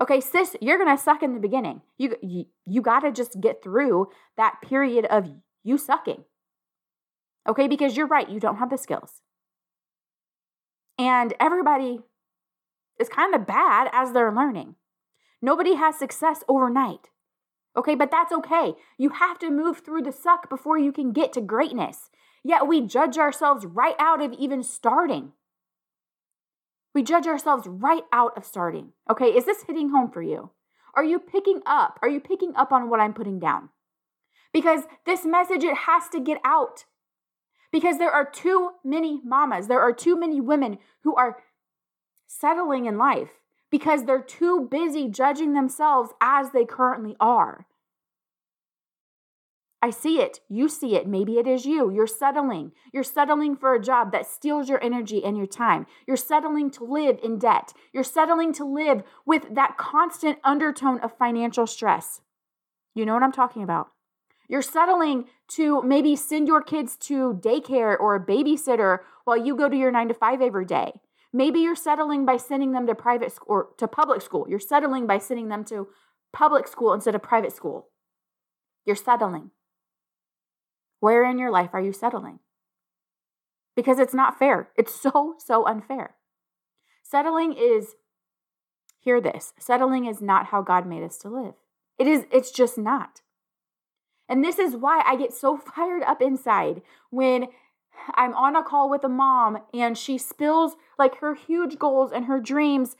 Okay, 0.00 0.20
sis, 0.20 0.56
you're 0.60 0.78
going 0.78 0.96
to 0.96 1.02
suck 1.02 1.22
in 1.22 1.34
the 1.34 1.40
beginning. 1.40 1.82
You 1.96 2.14
you, 2.22 2.46
you 2.64 2.82
got 2.82 3.00
to 3.00 3.10
just 3.10 3.40
get 3.40 3.62
through 3.62 4.08
that 4.36 4.60
period 4.62 5.06
of 5.06 5.28
you 5.64 5.76
sucking. 5.76 6.24
Okay, 7.48 7.66
because 7.66 7.96
you're 7.96 8.06
right, 8.06 8.28
you 8.28 8.38
don't 8.38 8.58
have 8.58 8.70
the 8.70 8.78
skills. 8.78 9.22
And 10.98 11.34
everybody 11.40 12.00
is 12.98 13.08
kind 13.08 13.34
of 13.34 13.46
bad 13.46 13.88
as 13.92 14.12
they're 14.12 14.32
learning. 14.32 14.74
Nobody 15.40 15.74
has 15.74 15.96
success 15.96 16.42
overnight. 16.48 17.08
Okay, 17.78 17.94
but 17.94 18.10
that's 18.10 18.32
okay. 18.32 18.74
You 18.98 19.10
have 19.10 19.38
to 19.38 19.50
move 19.50 19.82
through 19.84 20.02
the 20.02 20.10
suck 20.10 20.50
before 20.50 20.76
you 20.76 20.90
can 20.90 21.12
get 21.12 21.32
to 21.34 21.40
greatness. 21.40 22.10
Yet 22.42 22.66
we 22.66 22.80
judge 22.80 23.16
ourselves 23.16 23.64
right 23.64 23.94
out 24.00 24.20
of 24.20 24.32
even 24.32 24.64
starting. 24.64 25.30
We 26.92 27.04
judge 27.04 27.28
ourselves 27.28 27.68
right 27.68 28.02
out 28.12 28.36
of 28.36 28.44
starting. 28.44 28.94
Okay, 29.08 29.26
is 29.26 29.44
this 29.44 29.62
hitting 29.62 29.90
home 29.90 30.10
for 30.10 30.22
you? 30.22 30.50
Are 30.94 31.04
you 31.04 31.20
picking 31.20 31.60
up? 31.66 32.00
Are 32.02 32.08
you 32.08 32.18
picking 32.18 32.52
up 32.56 32.72
on 32.72 32.90
what 32.90 32.98
I'm 32.98 33.14
putting 33.14 33.38
down? 33.38 33.68
Because 34.52 34.82
this 35.06 35.24
message, 35.24 35.62
it 35.62 35.76
has 35.86 36.08
to 36.08 36.18
get 36.18 36.40
out. 36.44 36.84
Because 37.70 37.98
there 37.98 38.10
are 38.10 38.28
too 38.28 38.70
many 38.84 39.20
mamas, 39.24 39.68
there 39.68 39.80
are 39.80 39.92
too 39.92 40.18
many 40.18 40.40
women 40.40 40.78
who 41.04 41.14
are 41.14 41.44
settling 42.26 42.86
in 42.86 42.98
life 42.98 43.30
because 43.70 44.04
they're 44.04 44.20
too 44.20 44.66
busy 44.68 45.06
judging 45.08 45.52
themselves 45.52 46.10
as 46.20 46.50
they 46.50 46.64
currently 46.64 47.14
are. 47.20 47.67
I 49.80 49.90
see 49.90 50.20
it. 50.20 50.40
You 50.48 50.68
see 50.68 50.96
it. 50.96 51.06
Maybe 51.06 51.38
it 51.38 51.46
is 51.46 51.64
you. 51.64 51.90
You're 51.90 52.08
settling. 52.08 52.72
You're 52.92 53.04
settling 53.04 53.54
for 53.56 53.74
a 53.74 53.80
job 53.80 54.10
that 54.10 54.26
steals 54.26 54.68
your 54.68 54.82
energy 54.82 55.24
and 55.24 55.36
your 55.36 55.46
time. 55.46 55.86
You're 56.06 56.16
settling 56.16 56.70
to 56.72 56.84
live 56.84 57.18
in 57.22 57.38
debt. 57.38 57.72
You're 57.92 58.02
settling 58.02 58.52
to 58.54 58.64
live 58.64 59.02
with 59.24 59.54
that 59.54 59.76
constant 59.76 60.38
undertone 60.42 60.98
of 61.00 61.16
financial 61.16 61.66
stress. 61.66 62.22
You 62.94 63.06
know 63.06 63.14
what 63.14 63.22
I'm 63.22 63.30
talking 63.32 63.62
about. 63.62 63.88
You're 64.48 64.62
settling 64.62 65.26
to 65.48 65.82
maybe 65.82 66.16
send 66.16 66.48
your 66.48 66.62
kids 66.62 66.96
to 66.96 67.38
daycare 67.40 67.96
or 67.98 68.16
a 68.16 68.24
babysitter 68.24 69.00
while 69.24 69.36
you 69.36 69.54
go 69.54 69.68
to 69.68 69.76
your 69.76 69.92
nine 69.92 70.08
to 70.08 70.14
five 70.14 70.40
every 70.40 70.64
day. 70.64 70.92
Maybe 71.32 71.60
you're 71.60 71.76
settling 71.76 72.24
by 72.24 72.38
sending 72.38 72.72
them 72.72 72.86
to 72.86 72.94
private 72.94 73.30
school 73.30 73.46
or 73.48 73.68
to 73.76 73.86
public 73.86 74.22
school. 74.22 74.46
You're 74.48 74.58
settling 74.58 75.06
by 75.06 75.18
sending 75.18 75.48
them 75.48 75.64
to 75.66 75.88
public 76.32 76.66
school 76.66 76.94
instead 76.94 77.14
of 77.14 77.22
private 77.22 77.52
school. 77.52 77.90
You're 78.84 78.96
settling. 78.96 79.50
Where 81.00 81.24
in 81.24 81.38
your 81.38 81.50
life 81.50 81.70
are 81.72 81.80
you 81.80 81.92
settling? 81.92 82.40
Because 83.76 83.98
it's 83.98 84.14
not 84.14 84.38
fair. 84.38 84.70
It's 84.76 84.94
so, 85.00 85.34
so 85.38 85.66
unfair. 85.66 86.16
Settling 87.02 87.54
is, 87.54 87.94
hear 89.00 89.20
this, 89.20 89.52
settling 89.58 90.04
is 90.04 90.20
not 90.20 90.46
how 90.46 90.62
God 90.62 90.86
made 90.86 91.02
us 91.02 91.16
to 91.18 91.28
live. 91.28 91.54
It 91.98 92.06
is, 92.06 92.26
it's 92.30 92.50
just 92.50 92.76
not. 92.78 93.22
And 94.28 94.44
this 94.44 94.58
is 94.58 94.76
why 94.76 95.02
I 95.06 95.16
get 95.16 95.32
so 95.32 95.56
fired 95.76 96.02
up 96.02 96.20
inside 96.20 96.82
when 97.10 97.48
I'm 98.14 98.34
on 98.34 98.56
a 98.56 98.62
call 98.62 98.90
with 98.90 99.04
a 99.04 99.08
mom 99.08 99.58
and 99.74 99.96
she 99.96 100.18
spills 100.18 100.76
like 100.98 101.16
her 101.16 101.34
huge 101.34 101.78
goals 101.78 102.12
and 102.12 102.26
her 102.26 102.40
dreams 102.40 102.96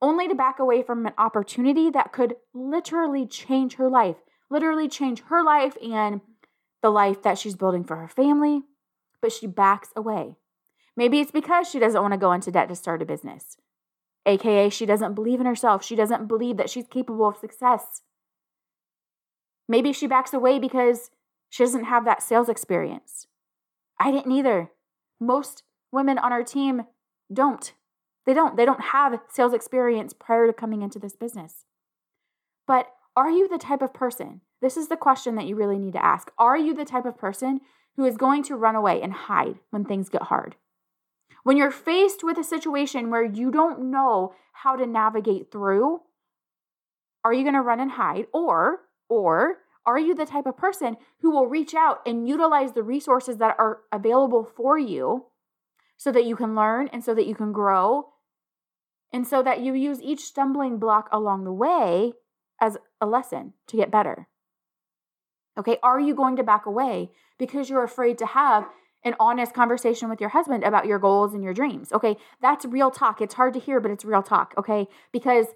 only 0.00 0.28
to 0.28 0.34
back 0.34 0.58
away 0.58 0.82
from 0.82 1.06
an 1.06 1.14
opportunity 1.18 1.90
that 1.90 2.12
could 2.12 2.36
literally 2.52 3.26
change 3.26 3.74
her 3.74 3.88
life, 3.88 4.16
literally 4.50 4.88
change 4.88 5.22
her 5.28 5.42
life 5.42 5.76
and 5.82 6.20
the 6.82 6.90
life 6.90 7.22
that 7.22 7.38
she's 7.38 7.56
building 7.56 7.84
for 7.84 7.96
her 7.96 8.08
family, 8.08 8.62
but 9.20 9.32
she 9.32 9.46
backs 9.46 9.90
away. 9.96 10.36
Maybe 10.96 11.20
it's 11.20 11.30
because 11.30 11.68
she 11.68 11.78
doesn't 11.78 12.00
want 12.00 12.12
to 12.12 12.18
go 12.18 12.32
into 12.32 12.50
debt 12.50 12.68
to 12.68 12.74
start 12.74 13.02
a 13.02 13.04
business, 13.04 13.56
aka, 14.26 14.68
she 14.68 14.86
doesn't 14.86 15.14
believe 15.14 15.40
in 15.40 15.46
herself. 15.46 15.84
She 15.84 15.96
doesn't 15.96 16.26
believe 16.26 16.56
that 16.56 16.68
she's 16.68 16.86
capable 16.86 17.28
of 17.28 17.36
success. 17.36 18.02
Maybe 19.68 19.92
she 19.92 20.06
backs 20.06 20.32
away 20.32 20.58
because 20.58 21.10
she 21.48 21.62
doesn't 21.64 21.84
have 21.84 22.04
that 22.04 22.22
sales 22.22 22.48
experience. 22.48 23.26
I 23.98 24.10
didn't 24.10 24.32
either. 24.32 24.70
Most 25.20 25.62
women 25.90 26.18
on 26.18 26.32
our 26.32 26.42
team 26.42 26.82
don't. 27.32 27.72
They 28.26 28.34
don't. 28.34 28.56
They 28.56 28.64
don't 28.64 28.86
have 28.92 29.20
sales 29.30 29.54
experience 29.54 30.12
prior 30.12 30.46
to 30.46 30.52
coming 30.52 30.82
into 30.82 30.98
this 30.98 31.16
business. 31.16 31.64
But 32.66 32.88
are 33.16 33.30
you 33.30 33.48
the 33.48 33.58
type 33.58 33.82
of 33.82 33.94
person? 33.94 34.40
This 34.60 34.76
is 34.76 34.88
the 34.88 34.96
question 34.96 35.34
that 35.36 35.46
you 35.46 35.54
really 35.54 35.78
need 35.78 35.92
to 35.92 36.04
ask. 36.04 36.30
Are 36.38 36.56
you 36.56 36.74
the 36.74 36.84
type 36.84 37.04
of 37.04 37.18
person 37.18 37.60
who 37.96 38.04
is 38.04 38.16
going 38.16 38.42
to 38.44 38.56
run 38.56 38.74
away 38.74 39.02
and 39.02 39.12
hide 39.12 39.58
when 39.70 39.84
things 39.84 40.08
get 40.08 40.22
hard? 40.22 40.56
When 41.42 41.56
you're 41.56 41.70
faced 41.70 42.24
with 42.24 42.38
a 42.38 42.44
situation 42.44 43.10
where 43.10 43.24
you 43.24 43.50
don't 43.50 43.90
know 43.90 44.34
how 44.52 44.76
to 44.76 44.86
navigate 44.86 45.52
through, 45.52 46.00
are 47.24 47.32
you 47.32 47.42
going 47.42 47.54
to 47.54 47.60
run 47.60 47.80
and 47.80 47.92
hide 47.92 48.26
or 48.32 48.80
or 49.08 49.58
are 49.84 49.98
you 49.98 50.14
the 50.14 50.26
type 50.26 50.46
of 50.46 50.56
person 50.56 50.96
who 51.20 51.30
will 51.30 51.46
reach 51.46 51.74
out 51.74 52.00
and 52.04 52.28
utilize 52.28 52.72
the 52.72 52.82
resources 52.82 53.36
that 53.36 53.54
are 53.58 53.80
available 53.92 54.44
for 54.44 54.78
you 54.78 55.26
so 55.96 56.10
that 56.10 56.24
you 56.24 56.34
can 56.34 56.54
learn 56.54 56.88
and 56.92 57.04
so 57.04 57.14
that 57.14 57.26
you 57.26 57.34
can 57.34 57.52
grow 57.52 58.08
and 59.12 59.26
so 59.26 59.42
that 59.42 59.60
you 59.60 59.74
use 59.74 60.02
each 60.02 60.20
stumbling 60.20 60.78
block 60.78 61.08
along 61.12 61.44
the 61.44 61.52
way 61.52 62.12
as 62.60 62.76
a 63.00 63.06
lesson 63.06 63.52
to 63.68 63.76
get 63.76 63.90
better? 63.90 64.26
Okay, 65.58 65.78
are 65.82 66.00
you 66.00 66.14
going 66.14 66.36
to 66.36 66.42
back 66.42 66.66
away 66.66 67.10
because 67.38 67.68
you're 67.68 67.84
afraid 67.84 68.18
to 68.18 68.26
have 68.26 68.66
an 69.04 69.14
honest 69.20 69.54
conversation 69.54 70.08
with 70.08 70.20
your 70.20 70.30
husband 70.30 70.64
about 70.64 70.86
your 70.86 70.98
goals 70.98 71.34
and 71.34 71.42
your 71.42 71.54
dreams? 71.54 71.92
Okay, 71.92 72.16
that's 72.40 72.64
real 72.64 72.90
talk. 72.90 73.20
It's 73.20 73.34
hard 73.34 73.54
to 73.54 73.60
hear, 73.60 73.80
but 73.80 73.90
it's 73.90 74.04
real 74.04 74.22
talk. 74.22 74.54
Okay, 74.58 74.86
because 75.12 75.46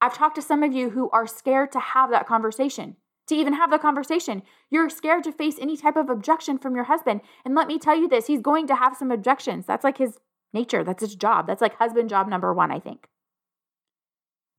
I've 0.00 0.14
talked 0.14 0.36
to 0.36 0.42
some 0.42 0.62
of 0.62 0.72
you 0.72 0.90
who 0.90 1.10
are 1.10 1.26
scared 1.26 1.72
to 1.72 1.80
have 1.80 2.10
that 2.10 2.26
conversation 2.26 2.96
to 3.28 3.34
even 3.34 3.52
have 3.52 3.70
the 3.70 3.78
conversation. 3.78 4.42
You're 4.70 4.90
scared 4.90 5.24
to 5.24 5.32
face 5.32 5.56
any 5.60 5.76
type 5.76 5.96
of 5.96 6.10
objection 6.10 6.58
from 6.58 6.74
your 6.74 6.84
husband. 6.84 7.20
And 7.44 7.54
let 7.54 7.68
me 7.68 7.78
tell 7.78 7.96
you 7.96 8.08
this, 8.08 8.26
he's 8.26 8.40
going 8.40 8.66
to 8.66 8.74
have 8.74 8.96
some 8.96 9.10
objections. 9.10 9.66
That's 9.66 9.84
like 9.84 9.98
his 9.98 10.18
nature, 10.52 10.82
that's 10.82 11.02
his 11.02 11.14
job. 11.14 11.46
That's 11.46 11.60
like 11.60 11.76
husband 11.76 12.08
job 12.08 12.28
number 12.28 12.52
one, 12.52 12.72
I 12.72 12.80
think. 12.80 13.06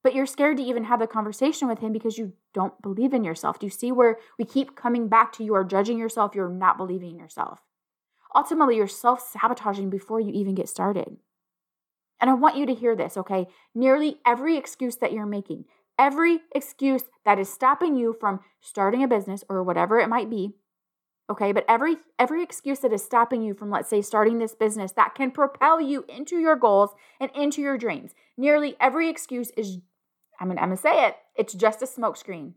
But 0.04 0.16
you're 0.16 0.26
scared 0.26 0.58
to 0.58 0.64
even 0.64 0.86
have 0.86 1.00
the 1.00 1.08
conversation 1.08 1.68
with 1.68 1.80
him 1.80 1.92
because 1.92 2.18
you 2.18 2.34
don't 2.54 2.82
believe 2.82 3.14
in 3.14 3.24
yourself. 3.24 3.60
Do 3.60 3.66
you 3.66 3.72
see 3.72 3.92
where 3.92 4.18
we 4.38 4.46
keep 4.46 4.76
coming 4.76 5.10
back 5.10 5.34
to 5.34 5.44
you 5.44 5.54
are 5.56 5.66
judging 5.66 5.98
yourself, 5.98 6.36
you're 6.36 6.50
not 6.50 6.78
believing 6.78 7.12
in 7.12 7.18
yourself? 7.18 7.62
Ultimately, 8.34 8.78
you're 8.78 8.88
self 8.88 9.28
sabotaging 9.30 9.90
before 9.90 10.20
you 10.20 10.32
even 10.32 10.56
get 10.56 10.70
started. 10.70 11.18
And 12.22 12.30
I 12.30 12.34
want 12.34 12.58
you 12.58 12.66
to 12.66 12.74
hear 12.74 12.96
this, 12.96 13.18
okay? 13.18 13.48
Nearly 13.74 14.18
every 14.26 14.58
excuse 14.58 14.98
that 14.98 15.14
you're 15.14 15.26
making, 15.26 15.66
every 16.00 16.40
excuse 16.56 17.04
that 17.26 17.38
is 17.38 17.52
stopping 17.52 17.96
you 17.96 18.16
from 18.20 18.40
starting 18.62 19.04
a 19.04 19.08
business 19.08 19.44
or 19.50 19.62
whatever 19.62 20.00
it 20.00 20.08
might 20.08 20.30
be 20.30 20.54
okay 21.30 21.52
but 21.52 21.66
every 21.68 21.98
every 22.18 22.42
excuse 22.42 22.80
that 22.80 22.94
is 22.94 23.04
stopping 23.04 23.44
you 23.44 23.54
from 23.54 23.70
let's 23.70 23.90
say 23.90 24.02
starting 24.02 24.40
this 24.40 24.56
business 24.56 24.94
that 24.94 25.14
can 25.14 25.30
propel 25.30 25.80
you 25.80 26.06
into 26.08 26.38
your 26.38 26.56
goals 26.56 26.92
and 27.20 27.30
into 27.36 27.62
your 27.62 27.78
dreams 27.78 28.14
nearly 28.38 28.76
every 28.80 29.10
excuse 29.10 29.52
is 29.52 29.80
i'm 30.40 30.48
gonna, 30.48 30.62
I'm 30.62 30.70
gonna 30.70 30.78
say 30.78 31.08
it 31.08 31.16
it's 31.36 31.54
just 31.54 31.82
a 31.82 31.86
smokescreen 31.86 32.54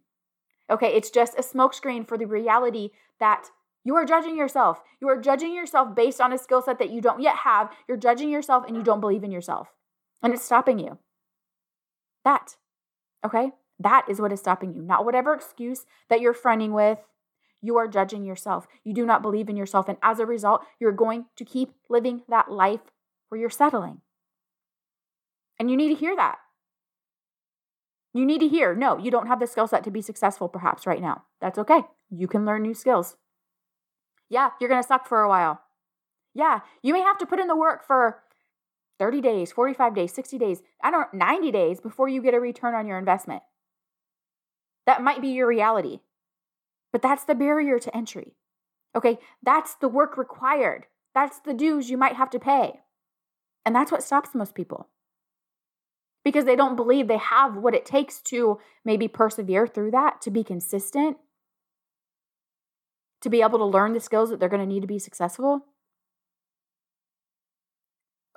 okay 0.70 0.94
it's 0.94 1.10
just 1.10 1.38
a 1.38 1.42
smokescreen 1.42 2.06
for 2.06 2.16
the 2.16 2.26
reality 2.26 2.90
that 3.20 3.46
you 3.84 3.96
are 3.96 4.04
judging 4.04 4.36
yourself 4.36 4.80
you 5.00 5.08
are 5.08 5.20
judging 5.20 5.54
yourself 5.54 5.94
based 5.94 6.20
on 6.20 6.32
a 6.32 6.38
skill 6.38 6.62
set 6.62 6.78
that 6.78 6.90
you 6.90 7.00
don't 7.00 7.22
yet 7.22 7.36
have 7.44 7.70
you're 7.88 7.96
judging 7.96 8.30
yourself 8.30 8.64
and 8.66 8.76
you 8.76 8.82
don't 8.82 9.00
believe 9.00 9.24
in 9.24 9.32
yourself 9.32 9.68
and 10.22 10.32
it's 10.32 10.44
stopping 10.44 10.78
you 10.78 10.98
that 12.24 12.56
Okay? 13.24 13.52
That 13.78 14.06
is 14.08 14.20
what 14.20 14.32
is 14.32 14.40
stopping 14.40 14.74
you, 14.74 14.82
not 14.82 15.04
whatever 15.04 15.34
excuse 15.34 15.86
that 16.08 16.20
you're 16.20 16.34
fronting 16.34 16.72
with. 16.72 16.98
You 17.60 17.76
are 17.76 17.88
judging 17.88 18.24
yourself. 18.24 18.66
You 18.84 18.92
do 18.92 19.06
not 19.06 19.22
believe 19.22 19.48
in 19.48 19.56
yourself. 19.56 19.88
And 19.88 19.98
as 20.02 20.18
a 20.18 20.26
result, 20.26 20.64
you're 20.80 20.92
going 20.92 21.26
to 21.36 21.44
keep 21.44 21.74
living 21.88 22.22
that 22.28 22.50
life 22.50 22.80
where 23.28 23.40
you're 23.40 23.50
settling. 23.50 24.00
And 25.58 25.70
you 25.70 25.76
need 25.76 25.90
to 25.90 25.94
hear 25.94 26.16
that. 26.16 26.38
You 28.14 28.26
need 28.26 28.40
to 28.40 28.48
hear 28.48 28.74
no, 28.74 28.98
you 28.98 29.10
don't 29.10 29.26
have 29.26 29.40
the 29.40 29.46
skill 29.46 29.66
set 29.66 29.84
to 29.84 29.90
be 29.90 30.02
successful 30.02 30.48
perhaps 30.48 30.86
right 30.86 31.00
now. 31.00 31.24
That's 31.40 31.58
okay. 31.58 31.82
You 32.10 32.28
can 32.28 32.44
learn 32.44 32.62
new 32.62 32.74
skills. 32.74 33.16
Yeah, 34.28 34.50
you're 34.60 34.68
going 34.68 34.82
to 34.82 34.86
suck 34.86 35.06
for 35.06 35.22
a 35.22 35.28
while. 35.28 35.60
Yeah, 36.34 36.60
you 36.82 36.92
may 36.92 37.00
have 37.00 37.18
to 37.18 37.26
put 37.26 37.40
in 37.40 37.48
the 37.48 37.56
work 37.56 37.86
for 37.86 38.22
30 38.98 39.20
days, 39.20 39.52
45 39.52 39.94
days, 39.94 40.12
60 40.12 40.38
days, 40.38 40.62
I 40.82 40.90
don't 40.90 41.12
90 41.12 41.50
days 41.50 41.80
before 41.80 42.08
you 42.08 42.22
get 42.22 42.34
a 42.34 42.40
return 42.40 42.74
on 42.74 42.86
your 42.86 42.98
investment. 42.98 43.42
That 44.86 45.02
might 45.02 45.20
be 45.20 45.28
your 45.28 45.46
reality. 45.46 46.00
But 46.92 47.02
that's 47.02 47.24
the 47.24 47.34
barrier 47.34 47.78
to 47.78 47.96
entry. 47.96 48.36
Okay, 48.94 49.18
that's 49.42 49.74
the 49.74 49.88
work 49.88 50.16
required. 50.16 50.86
That's 51.14 51.40
the 51.40 51.54
dues 51.54 51.90
you 51.90 51.96
might 51.96 52.16
have 52.16 52.30
to 52.30 52.38
pay. 52.38 52.80
And 53.64 53.74
that's 53.74 53.92
what 53.92 54.02
stops 54.02 54.34
most 54.34 54.54
people. 54.54 54.88
Because 56.24 56.44
they 56.44 56.56
don't 56.56 56.76
believe 56.76 57.08
they 57.08 57.16
have 57.16 57.56
what 57.56 57.74
it 57.74 57.84
takes 57.84 58.20
to 58.22 58.60
maybe 58.84 59.08
persevere 59.08 59.66
through 59.66 59.90
that, 59.90 60.20
to 60.22 60.30
be 60.30 60.44
consistent, 60.44 61.16
to 63.20 63.28
be 63.28 63.42
able 63.42 63.58
to 63.58 63.64
learn 63.64 63.92
the 63.92 64.00
skills 64.00 64.30
that 64.30 64.38
they're 64.38 64.48
going 64.48 64.62
to 64.62 64.66
need 64.66 64.82
to 64.82 64.86
be 64.86 64.98
successful. 64.98 65.66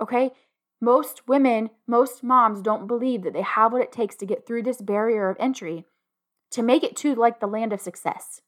Okay, 0.02 0.32
most 0.82 1.28
women, 1.28 1.70
most 1.88 2.24
moms 2.24 2.62
don't 2.62 2.88
believe 2.88 3.24
that 3.24 3.34
they 3.34 3.42
have 3.42 3.72
what 3.72 3.82
it 3.82 3.92
takes 3.92 4.16
to 4.16 4.26
get 4.26 4.46
through 4.46 4.64
this 4.64 4.82
barrier 4.82 5.30
of 5.30 5.38
entry 5.40 5.86
to 6.52 6.62
make 6.62 6.84
it 6.84 6.96
to 6.98 7.16
like 7.16 7.40
the 7.40 7.48
land 7.48 7.74
of 7.74 7.82
success. 7.82 8.42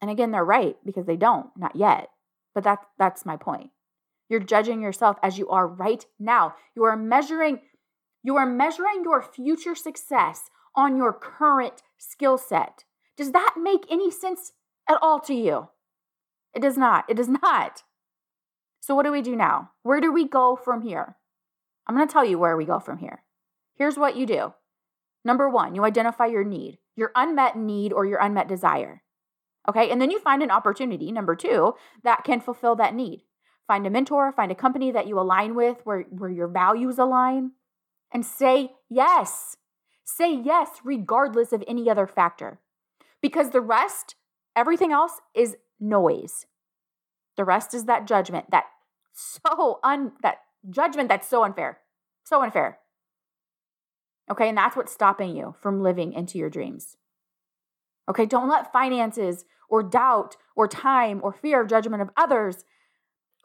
And 0.00 0.10
again, 0.10 0.30
they're 0.30 0.44
right 0.44 0.76
because 0.84 1.06
they 1.06 1.16
don't, 1.16 1.50
not 1.56 1.76
yet. 1.76 2.08
But 2.54 2.64
that, 2.64 2.80
that's 2.98 3.26
my 3.26 3.36
point. 3.36 3.70
You're 4.28 4.40
judging 4.40 4.80
yourself 4.80 5.16
as 5.22 5.38
you 5.38 5.48
are 5.48 5.66
right 5.66 6.04
now. 6.18 6.54
You 6.74 6.84
are 6.84 6.96
measuring 6.96 7.60
you 8.24 8.36
are 8.36 8.46
measuring 8.46 9.02
your 9.04 9.20
future 9.20 9.74
success 9.74 10.48
on 10.74 10.96
your 10.96 11.12
current 11.12 11.82
skill 11.98 12.38
set. 12.38 12.84
Does 13.18 13.32
that 13.32 13.56
make 13.60 13.84
any 13.90 14.10
sense 14.10 14.52
at 14.88 14.98
all 15.02 15.20
to 15.20 15.34
you? 15.34 15.68
It 16.54 16.62
does 16.62 16.78
not. 16.78 17.04
It 17.08 17.18
does 17.18 17.28
not. 17.28 17.82
So, 18.80 18.94
what 18.94 19.04
do 19.04 19.12
we 19.12 19.22
do 19.22 19.36
now? 19.36 19.70
Where 19.82 20.00
do 20.00 20.10
we 20.12 20.26
go 20.26 20.56
from 20.56 20.82
here? 20.82 21.16
I'm 21.86 21.94
going 21.94 22.06
to 22.08 22.12
tell 22.12 22.24
you 22.24 22.38
where 22.38 22.56
we 22.56 22.64
go 22.64 22.80
from 22.80 22.98
here. 22.98 23.22
Here's 23.76 23.98
what 23.98 24.16
you 24.16 24.26
do 24.26 24.54
number 25.24 25.48
one, 25.48 25.74
you 25.74 25.84
identify 25.84 26.26
your 26.26 26.44
need, 26.44 26.78
your 26.96 27.10
unmet 27.14 27.56
need 27.56 27.92
or 27.92 28.04
your 28.04 28.20
unmet 28.20 28.48
desire. 28.48 29.02
Okay. 29.68 29.90
And 29.90 30.00
then 30.00 30.10
you 30.10 30.20
find 30.20 30.42
an 30.42 30.50
opportunity, 30.50 31.10
number 31.10 31.34
two, 31.34 31.74
that 32.02 32.24
can 32.24 32.40
fulfill 32.40 32.76
that 32.76 32.94
need. 32.94 33.22
Find 33.66 33.86
a 33.86 33.90
mentor, 33.90 34.32
find 34.32 34.52
a 34.52 34.54
company 34.54 34.90
that 34.92 35.06
you 35.06 35.18
align 35.18 35.54
with 35.54 35.78
where, 35.84 36.02
where 36.10 36.30
your 36.30 36.48
values 36.48 36.98
align, 36.98 37.52
and 38.12 38.24
say 38.24 38.72
yes. 38.90 39.56
Say 40.04 40.34
yes, 40.34 40.68
regardless 40.84 41.52
of 41.52 41.64
any 41.66 41.88
other 41.88 42.06
factor. 42.06 42.60
Because 43.22 43.50
the 43.50 43.62
rest, 43.62 44.16
everything 44.54 44.92
else 44.92 45.20
is 45.34 45.56
noise. 45.80 46.46
The 47.36 47.44
rest 47.44 47.72
is 47.72 47.84
that 47.86 48.06
judgment, 48.06 48.50
that 48.50 48.64
so 49.12 49.80
un 49.82 50.12
that 50.22 50.38
judgment 50.68 51.08
that's 51.08 51.28
so 51.28 51.42
unfair. 51.42 51.78
So 52.24 52.42
unfair. 52.42 52.78
Okay, 54.30 54.48
and 54.48 54.56
that's 54.56 54.76
what's 54.76 54.92
stopping 54.92 55.36
you 55.36 55.54
from 55.60 55.82
living 55.82 56.12
into 56.12 56.38
your 56.38 56.50
dreams. 56.50 56.96
Okay, 58.08 58.26
don't 58.26 58.48
let 58.48 58.72
finances 58.72 59.44
or 59.68 59.82
doubt 59.82 60.36
or 60.54 60.68
time 60.68 61.20
or 61.22 61.32
fear 61.32 61.62
of 61.62 61.68
judgment 61.68 62.02
of 62.02 62.10
others 62.16 62.64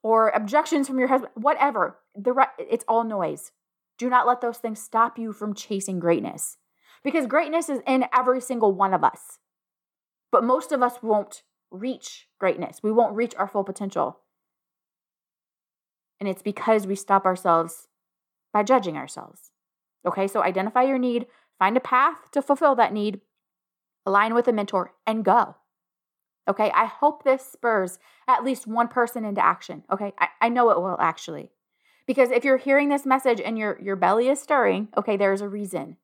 or 0.03 0.29
objections 0.29 0.87
from 0.87 0.99
your 0.99 1.07
husband, 1.07 1.31
whatever, 1.35 1.99
the 2.15 2.33
re- 2.33 2.45
it's 2.57 2.85
all 2.87 3.03
noise. 3.03 3.51
Do 3.97 4.09
not 4.09 4.27
let 4.27 4.41
those 4.41 4.57
things 4.57 4.81
stop 4.81 5.19
you 5.19 5.33
from 5.33 5.53
chasing 5.53 5.99
greatness 5.99 6.57
because 7.03 7.27
greatness 7.27 7.69
is 7.69 7.81
in 7.85 8.05
every 8.13 8.41
single 8.41 8.73
one 8.73 8.93
of 8.93 9.03
us. 9.03 9.39
But 10.31 10.43
most 10.43 10.71
of 10.71 10.81
us 10.81 11.01
won't 11.01 11.43
reach 11.71 12.27
greatness. 12.39 12.79
We 12.81 12.91
won't 12.91 13.15
reach 13.15 13.35
our 13.35 13.47
full 13.47 13.63
potential. 13.63 14.19
And 16.19 16.27
it's 16.27 16.41
because 16.41 16.87
we 16.87 16.95
stop 16.95 17.25
ourselves 17.25 17.87
by 18.53 18.63
judging 18.63 18.97
ourselves. 18.97 19.51
Okay, 20.05 20.27
so 20.27 20.41
identify 20.41 20.83
your 20.83 20.97
need, 20.97 21.27
find 21.57 21.75
a 21.77 21.81
path 21.81 22.31
to 22.31 22.41
fulfill 22.41 22.75
that 22.75 22.93
need, 22.93 23.21
align 24.05 24.33
with 24.33 24.47
a 24.47 24.53
mentor, 24.53 24.93
and 25.05 25.25
go. 25.25 25.55
Okay, 26.49 26.71
I 26.73 26.85
hope 26.85 27.23
this 27.23 27.45
spurs 27.45 27.99
at 28.27 28.43
least 28.43 28.65
one 28.65 28.87
person 28.87 29.23
into 29.23 29.45
action. 29.45 29.83
Okay, 29.91 30.13
I, 30.17 30.29
I 30.41 30.49
know 30.49 30.71
it 30.71 30.81
will 30.81 30.97
actually. 30.99 31.51
Because 32.07 32.31
if 32.31 32.43
you're 32.43 32.57
hearing 32.57 32.89
this 32.89 33.05
message 33.05 33.39
and 33.39 33.55
your, 33.55 33.79
your 33.79 33.95
belly 33.95 34.29
is 34.29 34.41
stirring, 34.41 34.87
okay, 34.97 35.15
there's 35.15 35.41
a 35.41 35.47
reason. 35.47 35.97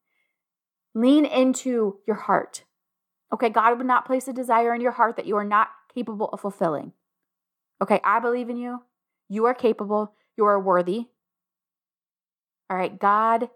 Lean 0.93 1.25
into 1.25 1.97
your 2.05 2.15
heart. 2.15 2.63
Okay, 3.33 3.49
God 3.49 3.79
would 3.79 3.87
not 3.87 4.05
place 4.05 4.27
a 4.27 4.33
desire 4.33 4.75
in 4.75 4.81
your 4.81 4.91
heart 4.91 5.17
that 5.17 5.25
you 5.25 5.35
are 5.35 5.43
not 5.43 5.69
capable 5.93 6.29
of 6.29 6.41
fulfilling. 6.41 6.93
Okay, 7.81 7.99
I 8.03 8.19
believe 8.19 8.49
in 8.49 8.57
you. 8.57 8.83
You 9.27 9.45
are 9.45 9.55
capable. 9.55 10.13
You 10.37 10.45
are 10.45 10.61
worthy. 10.61 11.07
All 12.69 12.77
right, 12.77 12.97
God 12.99 13.49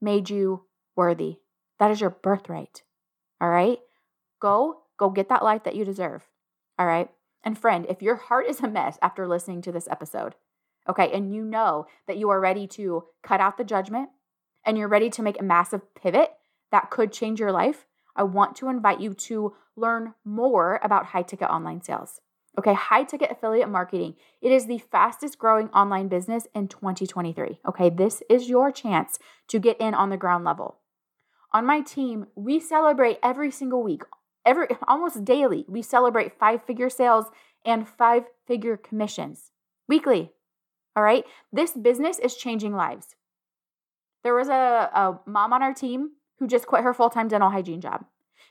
made 0.00 0.30
you 0.30 0.64
worthy. 0.96 1.40
That 1.78 1.90
is 1.90 2.00
your 2.00 2.10
birthright. 2.10 2.82
All 3.38 3.50
right, 3.50 3.78
go 4.40 4.81
Go 5.02 5.10
get 5.10 5.28
that 5.30 5.42
life 5.42 5.64
that 5.64 5.74
you 5.74 5.84
deserve. 5.84 6.28
All 6.78 6.86
right. 6.86 7.10
And 7.42 7.58
friend, 7.58 7.86
if 7.88 8.02
your 8.02 8.14
heart 8.14 8.46
is 8.46 8.60
a 8.60 8.68
mess 8.68 9.00
after 9.02 9.26
listening 9.26 9.60
to 9.62 9.72
this 9.72 9.88
episode, 9.90 10.36
okay, 10.88 11.10
and 11.10 11.34
you 11.34 11.42
know 11.42 11.86
that 12.06 12.18
you 12.18 12.30
are 12.30 12.38
ready 12.38 12.68
to 12.68 13.06
cut 13.20 13.40
out 13.40 13.58
the 13.58 13.64
judgment 13.64 14.10
and 14.64 14.78
you're 14.78 14.86
ready 14.86 15.10
to 15.10 15.22
make 15.24 15.40
a 15.40 15.44
massive 15.44 15.92
pivot 15.96 16.34
that 16.70 16.88
could 16.90 17.12
change 17.12 17.40
your 17.40 17.50
life, 17.50 17.84
I 18.14 18.22
want 18.22 18.54
to 18.58 18.68
invite 18.68 19.00
you 19.00 19.12
to 19.12 19.56
learn 19.74 20.14
more 20.24 20.78
about 20.84 21.06
high 21.06 21.22
ticket 21.22 21.48
online 21.48 21.82
sales. 21.82 22.20
Okay, 22.56 22.74
high 22.74 23.02
ticket 23.02 23.32
affiliate 23.32 23.68
marketing. 23.68 24.14
It 24.40 24.52
is 24.52 24.66
the 24.66 24.78
fastest 24.78 25.36
growing 25.36 25.68
online 25.70 26.06
business 26.06 26.46
in 26.54 26.68
2023. 26.68 27.58
Okay, 27.66 27.90
this 27.90 28.22
is 28.30 28.48
your 28.48 28.70
chance 28.70 29.18
to 29.48 29.58
get 29.58 29.80
in 29.80 29.94
on 29.94 30.10
the 30.10 30.16
ground 30.16 30.44
level. 30.44 30.78
On 31.52 31.66
my 31.66 31.80
team, 31.80 32.28
we 32.36 32.60
celebrate 32.60 33.18
every 33.20 33.50
single 33.50 33.82
week 33.82 34.04
every 34.44 34.66
almost 34.86 35.24
daily 35.24 35.64
we 35.68 35.82
celebrate 35.82 36.38
five 36.38 36.64
figure 36.64 36.90
sales 36.90 37.26
and 37.64 37.88
five 37.88 38.24
figure 38.46 38.76
commissions 38.76 39.52
weekly 39.88 40.32
all 40.94 41.02
right? 41.02 41.24
This 41.52 41.72
business 41.72 42.18
is 42.18 42.36
changing 42.36 42.74
lives. 42.74 43.16
There 44.24 44.34
was 44.34 44.48
a, 44.48 44.90
a 44.92 45.20
mom 45.26 45.52
on 45.52 45.62
our 45.62 45.74
team 45.74 46.10
who 46.38 46.46
just 46.46 46.66
quit 46.66 46.84
her 46.84 46.94
full-time 46.94 47.28
dental 47.28 47.50
hygiene 47.50 47.80
job 47.80 48.04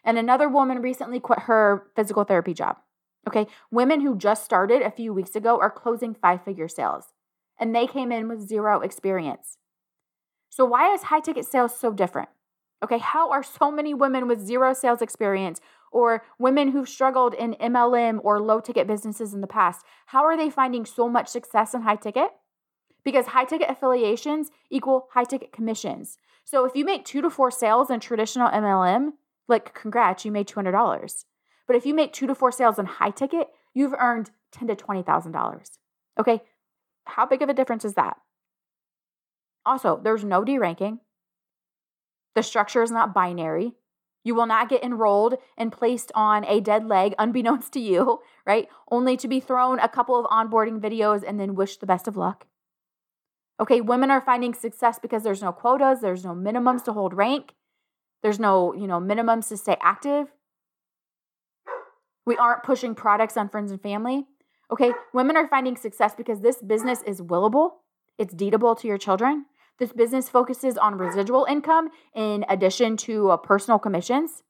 and 0.04 0.18
another 0.18 0.50
woman 0.50 0.82
recently 0.82 1.20
quit 1.20 1.40
her 1.40 1.88
physical 1.96 2.24
therapy 2.24 2.54
job 2.54 2.78
okay? 3.28 3.46
Women 3.70 4.02
who 4.02 4.18
just 4.18 4.44
started 4.44 4.82
a 4.82 4.92
few 4.92 5.14
weeks 5.14 5.36
ago 5.36 5.60
are 5.60 5.70
closing 5.70 6.16
five 6.16 6.44
figure 6.44 6.68
sales 6.68 7.06
and 7.60 7.76
they 7.76 7.86
came 7.86 8.12
in 8.12 8.28
with 8.28 8.48
zero 8.48 8.82
experience. 8.82 9.58
So 10.50 10.66
why 10.66 10.94
is 10.94 11.04
high 11.04 11.20
ticket 11.20 11.46
sales 11.46 11.78
so 11.78 11.94
different 11.94 12.30
Okay, 12.84 12.98
how 12.98 13.30
are 13.30 13.44
so 13.44 13.72
many 13.72 13.94
women 13.94 14.28
with 14.28 14.40
zero 14.40 14.74
sales 14.74 15.04
experience 15.04 15.62
or 15.92 16.24
women 16.40 16.72
who've 16.72 16.90
struggled 16.90 17.34
in 17.34 17.56
MLM 17.56 18.20
or 18.24 18.40
low 18.40 18.60
ticket 18.60 18.88
businesses 18.88 19.34
in 19.34 19.42
the 19.42 19.48
past, 19.48 19.86
how 20.08 20.24
are 20.24 20.38
they 20.38 20.50
finding 20.50 20.86
so 20.86 21.08
much 21.10 21.28
success 21.28 21.74
in 21.74 21.82
high 21.82 21.96
ticket? 21.96 22.30
Because 23.04 23.28
high 23.28 23.46
ticket 23.46 23.70
affiliations 23.70 24.50
equal 24.70 25.08
high 25.12 25.24
ticket 25.24 25.52
commissions. 25.52 26.18
So 26.44 26.66
if 26.66 26.76
you 26.76 26.86
make 26.86 27.06
two 27.06 27.22
to 27.22 27.30
four 27.30 27.52
sales 27.52 27.90
in 27.90 28.00
traditional 28.00 28.50
MLM, 28.50 29.12
like 29.48 29.74
congrats, 29.74 30.26
you 30.26 30.32
made 30.32 30.48
$200. 30.48 31.26
But 31.68 31.76
if 31.76 31.86
you 31.86 31.94
make 31.94 32.14
two 32.14 32.28
to 32.28 32.36
four 32.36 32.52
sales 32.52 32.80
in 32.80 32.86
high 32.86 33.12
ticket, 33.12 33.50
you've 33.74 33.94
earned 33.94 34.32
ten 34.52 34.68
to 34.68 34.76
$20,000. 34.76 35.72
Okay, 36.20 36.42
how 37.06 37.26
big 37.26 37.42
of 37.42 37.50
a 37.50 37.54
difference 37.54 37.86
is 37.86 37.94
that? 37.96 38.18
Also, 39.66 40.00
there's 40.04 40.24
no 40.24 40.44
deranking. 40.44 41.00
The 42.36 42.44
structure 42.44 42.82
is 42.82 42.92
not 42.92 43.14
binary. 43.14 43.74
You 44.24 44.36
will 44.36 44.46
not 44.46 44.70
get 44.70 44.84
enrolled 44.84 45.36
and 45.58 45.72
placed 45.72 46.12
on 46.14 46.46
a 46.46 46.60
dead 46.60 46.86
leg 46.86 47.14
unbeknownst 47.20 47.74
to 47.74 47.80
you, 47.80 48.22
right? 48.46 48.68
Only 48.90 49.18
to 49.18 49.28
be 49.28 49.40
thrown 49.40 49.80
a 49.80 49.90
couple 49.90 50.20
of 50.20 50.26
onboarding 50.26 50.80
videos 50.80 51.24
and 51.28 51.40
then 51.40 51.56
wish 51.56 51.78
the 51.78 51.86
best 51.86 52.08
of 52.08 52.18
luck. 52.18 52.48
Okay, 53.60 53.80
women 53.80 54.10
are 54.10 54.22
finding 54.22 54.54
success 54.54 54.98
because 55.00 55.24
there's 55.24 55.42
no 55.42 55.52
quotas, 55.52 56.02
there's 56.02 56.26
no 56.26 56.34
minimums 56.34 56.84
to 56.86 56.94
hold 56.94 57.14
rank, 57.14 57.54
there's 58.24 58.40
no, 58.40 58.74
you 58.74 58.88
know, 58.88 59.00
minimums 59.00 59.50
to 59.50 59.58
stay 59.58 59.78
active. 59.82 60.28
We 62.26 62.38
aren't 62.38 62.64
pushing 62.64 62.96
products 62.96 63.38
on 63.38 63.50
friends 63.50 63.72
and 63.72 63.82
family. 63.82 64.26
Okay, 64.72 64.94
women 65.14 65.36
are 65.36 65.48
finding 65.48 65.76
success 65.76 66.16
because 66.16 66.42
this 66.42 66.62
business 66.62 67.04
is 67.06 67.22
willable, 67.22 67.72
it's 68.18 68.34
deedable 68.34 68.80
to 68.80 68.88
your 68.88 68.98
children, 68.98 69.46
this 69.80 69.94
business 69.94 70.30
focuses 70.30 70.78
on 70.78 70.98
residual 70.98 71.46
income 71.50 71.90
in 72.14 72.46
addition 72.50 72.98
to 72.98 73.32
uh, 73.32 73.38
personal 73.38 73.80
commissions. 73.80 74.44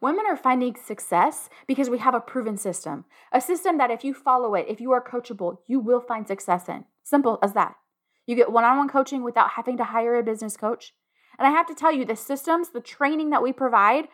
Women 0.00 0.24
are 0.28 0.36
finding 0.36 0.74
success 0.76 1.48
because 1.66 1.88
we 1.88 1.98
have 1.98 2.14
a 2.14 2.20
proven 2.20 2.56
system, 2.56 3.04
a 3.32 3.40
system 3.40 3.78
that 3.78 3.90
if 3.90 4.04
you 4.04 4.12
follow 4.12 4.54
it, 4.54 4.66
if 4.68 4.80
you 4.80 4.92
are 4.92 5.02
coachable, 5.02 5.58
you 5.66 5.80
will 5.80 6.00
find 6.00 6.26
success 6.26 6.68
in. 6.68 6.84
Simple 7.02 7.38
as 7.42 7.54
that. 7.54 7.76
You 8.26 8.36
get 8.36 8.52
one 8.52 8.64
on 8.64 8.76
one 8.76 8.88
coaching 8.88 9.22
without 9.22 9.50
having 9.50 9.76
to 9.78 9.84
hire 9.84 10.18
a 10.18 10.22
business 10.22 10.56
coach. 10.56 10.92
And 11.38 11.46
I 11.46 11.50
have 11.50 11.66
to 11.66 11.74
tell 11.74 11.92
you, 11.92 12.04
the 12.04 12.16
systems, 12.16 12.70
the 12.70 12.80
training 12.80 13.30
that 13.30 13.42
we 13.42 13.52
provide 13.52 14.08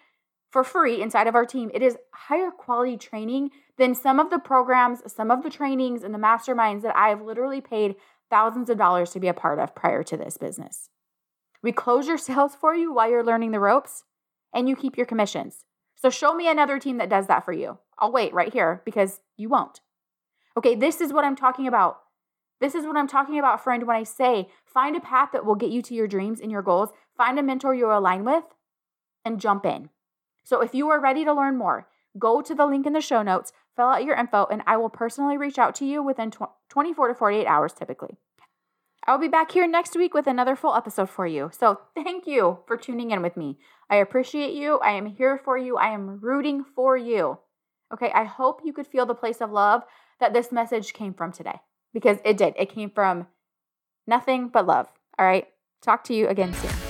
for 0.50 0.64
free 0.64 1.00
inside 1.00 1.26
of 1.26 1.34
our 1.34 1.46
team, 1.46 1.70
it 1.72 1.82
is 1.82 1.96
higher 2.12 2.50
quality 2.50 2.96
training 2.96 3.50
than 3.78 3.94
some 3.94 4.18
of 4.18 4.30
the 4.30 4.38
programs, 4.38 5.00
some 5.12 5.30
of 5.30 5.42
the 5.42 5.50
trainings, 5.50 6.02
and 6.02 6.12
the 6.12 6.18
masterminds 6.18 6.82
that 6.82 6.96
I 6.96 7.08
have 7.08 7.22
literally 7.22 7.60
paid 7.60 7.96
thousands 8.30 8.70
of 8.70 8.78
dollars 8.78 9.10
to 9.10 9.20
be 9.20 9.28
a 9.28 9.34
part 9.34 9.58
of 9.58 9.74
prior 9.74 10.02
to 10.04 10.16
this 10.16 10.38
business. 10.38 10.88
We 11.62 11.72
close 11.72 12.08
your 12.08 12.18
sales 12.28 12.54
for 12.54 12.74
you 12.74 12.92
while 12.92 13.10
you're 13.10 13.24
learning 13.24 13.50
the 13.50 13.60
ropes, 13.60 14.04
and 14.54 14.68
you 14.68 14.76
keep 14.76 14.96
your 14.96 15.06
commissions. 15.06 15.64
So 15.94 16.08
show 16.08 16.34
me 16.34 16.48
another 16.48 16.78
team 16.78 16.96
that 16.98 17.10
does 17.10 17.26
that 17.26 17.44
for 17.44 17.52
you. 17.52 17.78
I'll 17.98 18.12
wait 18.12 18.32
right 18.32 18.52
here 18.52 18.82
because 18.84 19.20
you 19.36 19.48
won't. 19.48 19.80
Okay, 20.56 20.74
this 20.74 21.00
is 21.00 21.12
what 21.12 21.24
I'm 21.24 21.36
talking 21.36 21.66
about. 21.66 22.00
This 22.60 22.74
is 22.74 22.86
what 22.86 22.96
I'm 22.96 23.06
talking 23.06 23.38
about, 23.38 23.62
friend, 23.62 23.86
when 23.86 23.96
I 23.96 24.02
say 24.02 24.48
find 24.64 24.96
a 24.96 25.00
path 25.00 25.30
that 25.32 25.44
will 25.44 25.54
get 25.54 25.70
you 25.70 25.82
to 25.82 25.94
your 25.94 26.06
dreams 26.06 26.40
and 26.40 26.50
your 26.50 26.62
goals, 26.62 26.90
find 27.16 27.38
a 27.38 27.42
mentor 27.42 27.74
you 27.74 27.90
align 27.90 28.24
with, 28.24 28.44
and 29.24 29.40
jump 29.40 29.64
in. 29.64 29.90
So 30.44 30.60
if 30.60 30.74
you 30.74 30.88
are 30.90 31.00
ready 31.00 31.24
to 31.24 31.32
learn 31.32 31.56
more, 31.56 31.86
go 32.18 32.42
to 32.42 32.54
the 32.54 32.66
link 32.66 32.86
in 32.86 32.92
the 32.92 33.00
show 33.00 33.22
notes, 33.22 33.52
fill 33.76 33.86
out 33.86 34.04
your 34.04 34.16
info, 34.16 34.46
and 34.50 34.62
I 34.66 34.76
will 34.76 34.90
personally 34.90 35.36
reach 35.36 35.58
out 35.58 35.74
to 35.76 35.84
you 35.84 36.02
within 36.02 36.30
24 36.68 37.08
to 37.08 37.14
48 37.14 37.46
hours 37.46 37.72
typically. 37.72 38.16
I 39.06 39.12
will 39.12 39.20
be 39.20 39.28
back 39.28 39.52
here 39.52 39.66
next 39.66 39.96
week 39.96 40.12
with 40.12 40.26
another 40.26 40.54
full 40.54 40.74
episode 40.74 41.08
for 41.08 41.26
you. 41.26 41.50
So 41.52 41.80
thank 41.94 42.26
you 42.26 42.58
for 42.66 42.76
tuning 42.76 43.10
in 43.10 43.22
with 43.22 43.36
me. 43.36 43.58
I 43.88 43.96
appreciate 43.96 44.52
you. 44.52 44.78
I 44.78 44.92
am 44.92 45.06
here 45.06 45.40
for 45.42 45.56
you. 45.56 45.76
I 45.76 45.88
am 45.88 46.20
rooting 46.20 46.64
for 46.76 46.96
you. 46.96 47.38
Okay, 47.92 48.12
I 48.14 48.24
hope 48.24 48.60
you 48.64 48.72
could 48.72 48.86
feel 48.86 49.06
the 49.06 49.14
place 49.14 49.40
of 49.40 49.50
love 49.50 49.82
that 50.20 50.32
this 50.32 50.52
message 50.52 50.92
came 50.92 51.14
from 51.14 51.32
today 51.32 51.60
because 51.92 52.18
it 52.24 52.36
did. 52.36 52.54
It 52.58 52.68
came 52.68 52.90
from 52.90 53.26
nothing 54.06 54.48
but 54.48 54.66
love. 54.66 54.86
All 55.18 55.26
right, 55.26 55.48
talk 55.82 56.04
to 56.04 56.14
you 56.14 56.28
again 56.28 56.52
soon. 56.54 56.89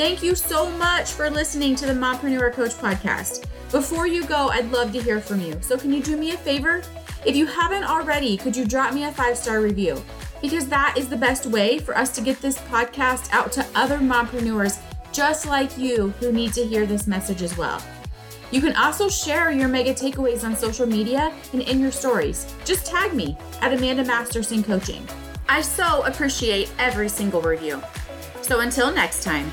Thank 0.00 0.22
you 0.22 0.34
so 0.34 0.70
much 0.70 1.10
for 1.10 1.28
listening 1.28 1.76
to 1.76 1.84
the 1.84 1.92
Mompreneur 1.92 2.54
Coach 2.54 2.70
podcast. 2.70 3.44
Before 3.70 4.06
you 4.06 4.24
go, 4.24 4.48
I'd 4.48 4.72
love 4.72 4.94
to 4.94 5.02
hear 5.02 5.20
from 5.20 5.42
you. 5.42 5.58
So, 5.60 5.76
can 5.76 5.92
you 5.92 6.02
do 6.02 6.16
me 6.16 6.30
a 6.30 6.38
favor? 6.38 6.80
If 7.26 7.36
you 7.36 7.44
haven't 7.44 7.84
already, 7.84 8.38
could 8.38 8.56
you 8.56 8.64
drop 8.64 8.94
me 8.94 9.04
a 9.04 9.12
five 9.12 9.36
star 9.36 9.60
review? 9.60 10.02
Because 10.40 10.66
that 10.68 10.94
is 10.96 11.10
the 11.10 11.18
best 11.18 11.44
way 11.44 11.78
for 11.78 11.94
us 11.98 12.14
to 12.14 12.22
get 12.22 12.40
this 12.40 12.56
podcast 12.56 13.30
out 13.30 13.52
to 13.52 13.66
other 13.74 13.98
mompreneurs 13.98 14.80
just 15.12 15.44
like 15.44 15.76
you 15.76 16.14
who 16.18 16.32
need 16.32 16.54
to 16.54 16.64
hear 16.64 16.86
this 16.86 17.06
message 17.06 17.42
as 17.42 17.58
well. 17.58 17.82
You 18.50 18.62
can 18.62 18.74
also 18.76 19.10
share 19.10 19.50
your 19.50 19.68
mega 19.68 19.92
takeaways 19.92 20.44
on 20.44 20.56
social 20.56 20.86
media 20.86 21.30
and 21.52 21.60
in 21.60 21.78
your 21.78 21.92
stories. 21.92 22.46
Just 22.64 22.86
tag 22.86 23.12
me 23.12 23.36
at 23.60 23.74
Amanda 23.74 24.06
Masterson 24.06 24.62
Coaching. 24.62 25.06
I 25.46 25.60
so 25.60 26.04
appreciate 26.04 26.72
every 26.78 27.10
single 27.10 27.42
review. 27.42 27.82
So 28.40 28.60
until 28.60 28.90
next 28.90 29.24
time. 29.24 29.52